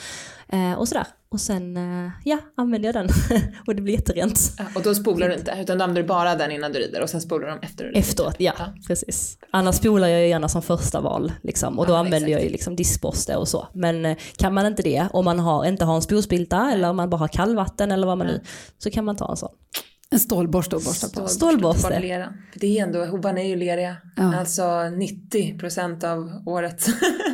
[0.49, 1.07] eh, och sådär.
[1.29, 3.09] Och sen eh, ja använder jag den.
[3.67, 4.39] Och det blir jätterent.
[4.57, 7.01] Ja, Och då spolar du inte, utan då använder du bara den innan du rider
[7.01, 7.99] och sen spolar du dem efter du rider.
[7.99, 8.65] efteråt ja, Ja.
[8.87, 9.37] precis.
[9.51, 11.79] Annars spolar jag ju gärna som första val liksom.
[11.79, 12.45] Och då Ja, använder jag exakt.
[12.49, 13.67] ju liksom diskborste och så.
[13.73, 16.95] Men eh, kan man inte det om man har, inte har en spolspilta eller om
[16.95, 18.41] man bara har kallvatten eller vad man nu
[18.77, 19.49] så kan man ta en sån
[20.13, 21.27] En stålborste att borsta på.
[21.27, 22.29] Stålborste.
[22.55, 23.95] Det är ändå, hovarna är ju leriga.
[24.15, 24.35] Ja.
[24.39, 26.87] Alltså 90% av året.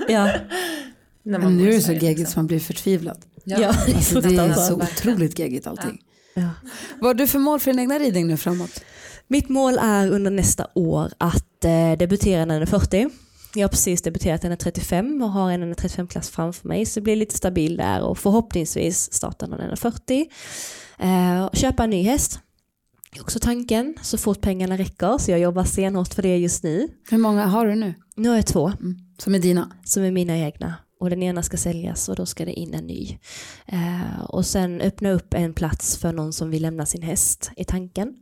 [0.08, 0.32] ja,
[1.24, 2.34] När Men bor nu är det så geggigt liksom.
[2.34, 3.18] så man blir förtvivlad.
[3.44, 6.02] ja, Alltså, det är så otroligt geggigt allting.
[6.34, 6.50] ja.
[7.00, 8.84] Vad har du för mål för din egna ridning nu framåt?
[9.28, 13.10] Mitt mål är under nästa år att eh, debutera när den är 40.
[13.56, 17.00] Jag har precis debuterat när den är 35 och har en 35-klass framför mig så
[17.00, 20.26] det blir lite stabil där och förhoppningsvis starta när den är 40.
[21.00, 22.40] Eh, köpa en ny häst.
[23.16, 26.88] Är också tanken så fort pengarna räcker så jag jobbar stenhårt för det just nu.
[27.10, 27.94] Hur många har du nu?
[28.16, 28.96] Nu har jag två Mm.
[29.18, 29.72] Som är dina?
[29.84, 32.88] som är mina egna och den ena ska säljas och då ska det in en
[32.88, 33.20] ny.
[33.66, 37.64] Eh, och sen öppna upp en plats för någon som vill lämna sin häst i
[37.64, 38.16] tanken.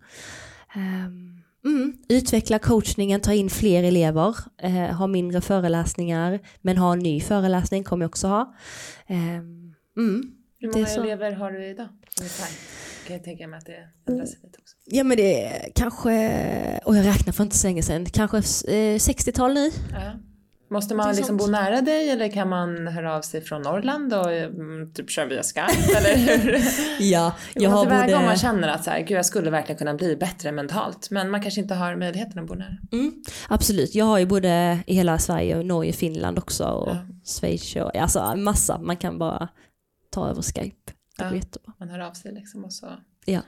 [0.75, 6.99] Ehm, mm, utveckla coachningen, ta in fler elever, eh, ha mindre föreläsningar men ha en
[6.99, 8.55] ny föreläsning kommer jag också ha.
[9.07, 10.31] Ehm, mm.
[10.59, 11.87] Hur är många elever har du idag?
[13.07, 14.75] Kan jag tänka mig att det ändras lite också.
[14.85, 16.11] Ja men det är kanske,
[16.85, 19.71] och jag räknar för inte så länge sedan, kanske eh, 60-tal nu.
[19.93, 20.13] Ja.
[20.69, 24.31] Måste man liksom bo nära dig eller kan man höra av sig från Norrland och
[24.31, 26.59] mm, typ köra via Skype eller hur?
[26.99, 28.39] Ja, jag har tillväga om man både...
[28.39, 31.61] känner att så här, gud jag skulle verkligen kunna bli bättre mentalt men man kanske
[31.61, 32.77] inte har möjligheten att bo nära.
[32.91, 33.13] Mm,
[33.49, 36.97] absolut, jag har ju både i hela Sverige och Norge, Finland också och Ja.
[37.39, 38.77] Schweiz och alltså massa.
[38.77, 39.49] Man kan bara
[40.09, 40.91] ta över Skype.
[41.17, 41.29] Det Ja.
[41.29, 41.73] går jättebra.
[41.79, 42.87] Man hör av sig liksom och så.
[43.25, 43.41] Ja.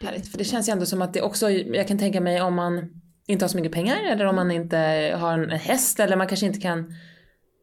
[0.00, 2.54] Härligt, för det känns ju ändå som att det också, jag kan tänka mig om
[2.54, 4.76] man inte har så mycket pengar eller om man inte
[5.20, 6.94] har en häst eller man kanske inte kan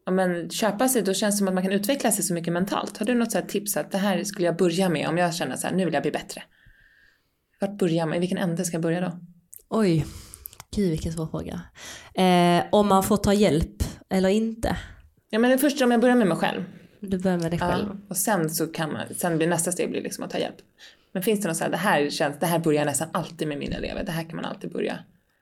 [0.06, 2.52] ja, men, köpa sig, då känns det som att man kan utveckla sig så mycket
[2.52, 2.98] mentalt.
[2.98, 5.56] Har du något så tips att det här skulle jag börja med om jag känner
[5.56, 6.42] så här, nu vill jag bli bättre?
[7.60, 8.16] Vart börjar man?
[8.16, 9.18] I vilken ände ska jag börja då?
[9.68, 10.06] Oj,
[10.76, 11.60] gud vilken svår fråga.
[12.14, 14.76] Eh, om man får ta hjälp eller inte.
[15.30, 16.64] Ja men det första om jag börjar med mig själv.
[17.00, 17.86] Du börjar med dig själv.
[17.88, 20.56] Ja, och sen så kan man, sen blir nästa steg blir liksom att ta hjälp.
[21.12, 23.48] Men finns det något så här, det här känns, det här börjar jag nästan alltid
[23.48, 24.98] med mina elever, det här kan man alltid börja.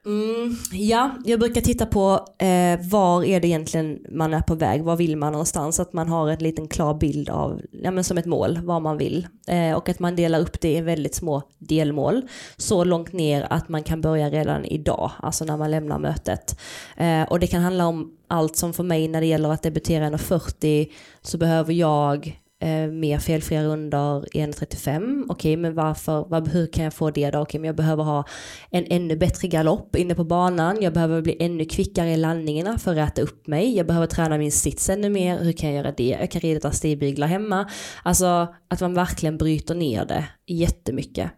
[0.07, 4.83] Mm, ja, jag brukar titta på eh, var är det egentligen man är på väg,
[4.83, 8.03] var vill man någonstans, så att man har en liten klar bild av, ja men
[8.03, 9.27] som ett mål, vad man vill.
[9.47, 12.21] Eh, och att man delar upp det i väldigt små delmål,
[12.57, 16.59] så långt ner att man kan börja redan idag, alltså när man lämnar mötet.
[16.97, 20.09] Eh, och det kan handla om allt som för mig när det gäller att debutera
[20.09, 20.87] 1,40
[21.21, 25.25] så behöver jag eh, mer felfria runder i 1.35.
[25.29, 27.39] Okej, men varför, var, hur kan jag få det då?
[27.39, 28.23] Okej, men jag behöver ha
[28.69, 30.77] en ännu bättre galopp inne på banan.
[30.81, 33.77] Jag behöver bli ännu kvickare i landningarna för att räta upp mig.
[33.77, 35.39] Jag behöver träna min sits ännu mer.
[35.39, 36.17] Hur kan jag göra det?
[36.19, 37.69] Jag kan rida stigbyglar hemma.
[38.03, 41.31] Alltså att man verkligen bryter ner det jättemycket.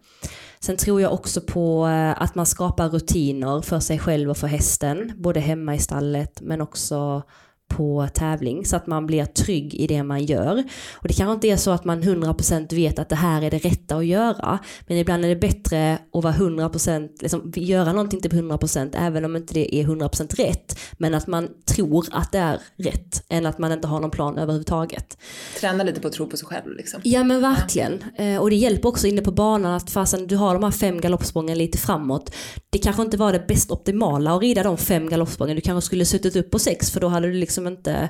[0.60, 4.46] Sen tror jag också på eh, att man skapar rutiner för sig själv och för
[4.46, 7.22] hästen, både hemma i stallet men också
[7.70, 10.64] på tävling så att man blir trygg i det man gör.
[10.92, 13.58] Och det kanske inte är så att man 100% vet att det här är det
[13.58, 14.58] rätta att göra.
[14.86, 19.36] Men ibland är det bättre att vara 100%, liksom, göra någonting till 100% även om
[19.36, 20.78] inte det är 100% rätt.
[20.98, 24.38] Men att man tror att det är rätt än att man inte har någon plan
[24.38, 25.18] överhuvudtaget.
[25.60, 27.00] Träna lite på att tro på sig själv liksom.
[27.04, 28.04] Ja men verkligen.
[28.16, 31.00] Eh, och det hjälper också inne på banan att fasen du har de här fem
[31.00, 32.34] galoppsprången lite framåt.
[32.70, 35.56] Det kanske inte var det bäst optimala att rida de fem galoppsprången.
[35.56, 38.08] Du kanske skulle suttit upp på sex för då hade du liksom inte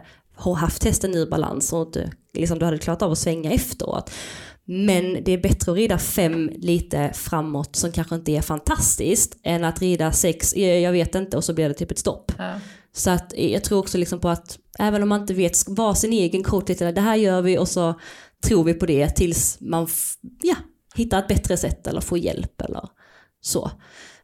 [0.57, 4.11] haft hästen ur balans och inte, liksom, du hade klarat av att svänga efteråt.
[4.65, 9.65] Men det är bättre att rida fem lite framåt som kanske inte är fantastiskt än
[9.65, 12.33] att rida sex, jag vet inte och så blir det typ ett stopp.
[12.39, 12.61] Ja.
[12.93, 16.13] Så att jag tror också liksom på att även om man inte vet vad sin
[16.13, 18.01] egen coach lite, det här gör vi och så
[18.45, 19.89] tror vi på det tills man
[20.43, 20.57] ja,
[20.95, 22.89] hittar ett bättre sätt eller får hjälp eller
[23.41, 23.71] så.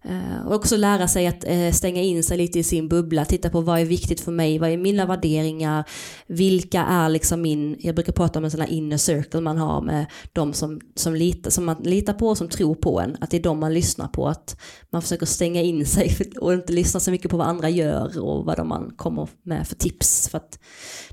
[0.08, 3.50] Eh, och också lära sig att eh, stänga in sig lite i sin bubbla, titta
[3.50, 5.84] på vad är viktigt för mig, vad är mina värderingar,
[6.26, 9.82] vilka är liksom min, jag brukar prata om en sån här inner circle man har
[9.82, 13.30] med de som, som, litar, som man litar på och som tror på en, att
[13.30, 17.00] det är de man lyssnar på, att man försöker stänga in sig och inte lyssna
[17.00, 20.38] så mycket på vad andra gör och vad de man kommer med för tips, för
[20.38, 20.58] att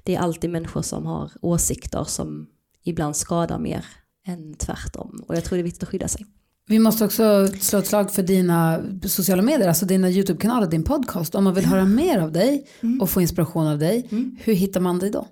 [0.04, 2.48] det är alltid människor som har åsikter som
[2.84, 3.86] ibland skadar mer
[4.28, 5.24] än tvärtom.
[5.28, 6.26] Och jag tror det är viktigt att skydda sig.
[6.68, 11.36] Vi måste också slå ett slag för dina sociala medier, alltså dina YouTube-kanaler, din podcast.
[11.36, 12.66] Om man vill höra mer av dig
[13.02, 14.08] och få inspiration av dig,
[14.40, 15.28] hur hittar man dig då?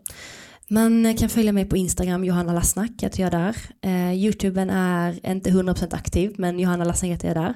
[0.74, 3.56] Man kan följa mig på Instagram, Johanna Lassnack heter jag där.
[3.82, 7.54] Eh, Youtuben är inte 100% aktiv, men Johanna Lassnack heter jag där.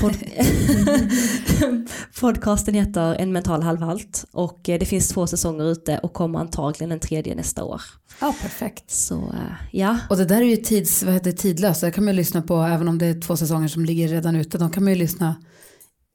[0.00, 0.14] Pod
[2.20, 6.92] Podcasten heter En mental halvhalt och eh, det finns två säsonger ute och kommer antagligen
[6.92, 7.82] en tredje nästa år.
[8.20, 8.90] Ja, perfekt.
[8.90, 12.14] Så eh, ja, Och det där är ju tids, vad heter, tidlöst, det kan man
[12.14, 14.58] ju lyssna på även om det är två säsonger som ligger redan ute.
[14.58, 15.36] De kan man ju lyssna,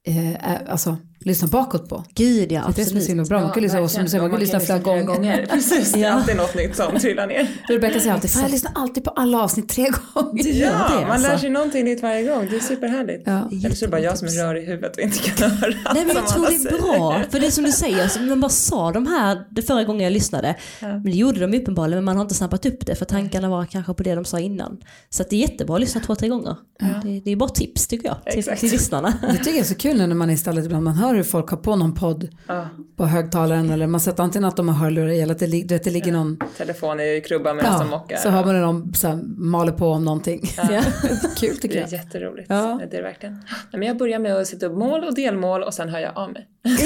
[0.08, 2.04] eh, alltså, lyssna bakåt på.
[2.16, 3.10] gud ja, Det är det som är så absolut.
[3.10, 3.42] himla bra.
[3.42, 5.46] Man kan lyssna, och som du säger, man kan lyssna flera gånger.
[5.52, 6.14] Precis, det är Ja.
[6.14, 7.48] alltid något nytt som trillar ner.
[7.68, 10.44] Rebecka säger alltid, fan jag lyssnar alltid på alla avsnitt tre gånger.
[10.44, 11.40] Gör Ja, det, man lär alltså.
[11.42, 12.48] sig någonting nytt varje gång.
[12.50, 13.24] Det är superhärligt.
[13.26, 13.50] Ja.
[13.66, 15.74] Eller så är det bara jag som är rörig i huvudet och inte kan höra
[15.94, 18.42] Nej men jag tror det är bra, för det är som du säger, så man
[18.42, 20.56] bara sa de här det förra gången jag lyssnade.
[20.82, 23.66] Men det gjorde de uppenbarligen, men man har inte snappat upp det för tankarna var
[23.66, 24.78] kanske på det de sa innan.
[25.10, 26.56] Så att det är jättebra att lyssna två, tre gånger.
[27.04, 28.60] Det, det är bara tips tycker jag, till, Exakt.
[28.60, 29.14] till lyssnarna.
[29.22, 31.50] Det tycker jag är så kul när man är istället ibland, man hör hur folk
[31.50, 35.08] har på någon podd Ja, på högtalaren eller man sett antingen att de har hörlurar
[35.10, 37.98] i eller att det, du vet, det ligger någon, telefon i krubban medan de ja,
[37.98, 38.18] mockar.
[38.18, 40.42] så hör man hur de så här, maler på om någonting.
[40.58, 40.64] Ja.
[41.38, 41.92] Kul tycker Det är jag.
[41.92, 42.50] jätteroligt.
[42.50, 42.80] Ja.
[42.80, 43.34] Det är det verkligen.
[43.36, 46.18] Nej, men jag börjar med att sätta upp mål och delmål och sen hör jag
[46.18, 46.48] av mig.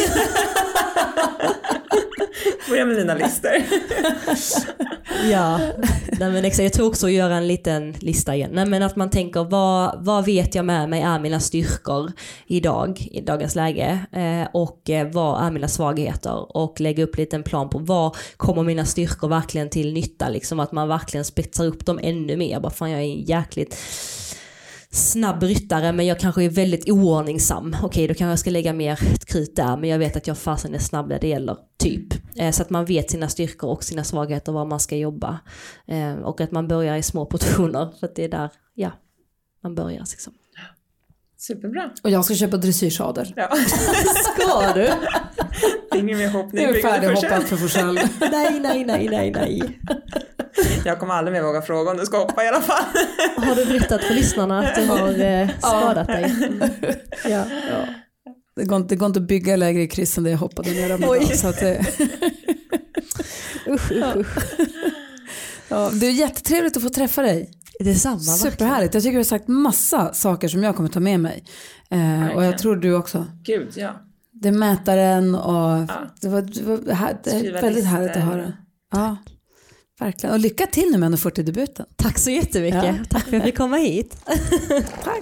[2.69, 3.51] Börja med mina listor.
[5.31, 5.59] Ja,
[6.19, 8.49] Nej, men exakt, jag tror också att göra en liten lista igen.
[8.53, 12.11] Nej, men att man tänker vad, vad vet jag med mig är mina styrkor
[12.47, 17.35] idag, i dagens läge eh, och eh, vad är mina svagheter och lägga upp lite
[17.35, 21.65] en plan på vad kommer mina styrkor verkligen till nytta liksom att man verkligen spetsar
[21.65, 22.59] upp dem ännu mer.
[22.59, 23.77] Bara fan jag är en jäkligt
[24.93, 27.75] snabb ryttare men jag kanske är väldigt oordningsam.
[27.83, 30.75] Okej då kanske jag ska lägga mer krut där men jag vet att jag fasen
[30.75, 31.57] är snabb där det gäller.
[31.77, 32.13] Typ.
[32.35, 35.39] Eh, så att man vet sina styrkor och sina svagheter var man ska jobba.
[35.87, 38.91] Eh, och att man börjar i små portioner för att det är där, ja,
[39.63, 40.33] man börjar liksom.
[41.37, 41.91] Superbra.
[42.03, 43.33] Och jag ska köpa dressyrsadel.
[43.35, 43.49] Ja.
[44.35, 44.89] Ska du?
[45.95, 46.65] Ingen mer hoppning.
[46.67, 47.93] Nu är färdighoppat för Forsell.
[48.19, 49.79] Nej, nej, nej, nej, nej.
[50.85, 52.83] Jag kommer aldrig mer våga fråga om du ska hoppa i alla fall.
[53.37, 56.33] Har du berättat för lyssnarna att du har eh, skadat dig?
[57.29, 57.43] Ja.
[58.55, 60.71] Det går, inte, det går inte att bygga lägre i kryss än det jag hoppade
[60.71, 61.79] ner om idag, så att det,
[63.67, 64.37] Usch, usch, usch.
[65.67, 67.49] ja, Det är jättetrevligt att få träffa dig.
[67.79, 68.19] Detsamma.
[68.19, 68.93] Superhärligt.
[68.93, 71.43] Jag tycker du har sagt massa saker som jag kommer ta med mig.
[71.91, 73.25] Eh, och jag tror du också.
[73.43, 74.01] Gud, ja.
[74.43, 75.87] Det är mätaren och Ja.
[76.21, 78.53] det var, det var här, det väldigt härligt att höra.
[78.91, 79.17] Ja,
[79.99, 80.33] verkligen.
[80.33, 81.85] Och lycka till nu med 140-debuten.
[81.95, 82.83] Tack så jättemycket.
[82.85, 82.93] Ja.
[83.09, 84.17] Tack för att jag fick komma hit.
[85.03, 85.19] Tack.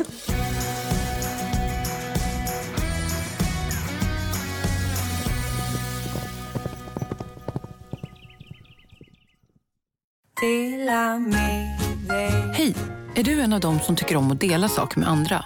[12.54, 12.76] Hej!
[13.16, 15.46] Är du en av dem som tycker om att dela saker med andra?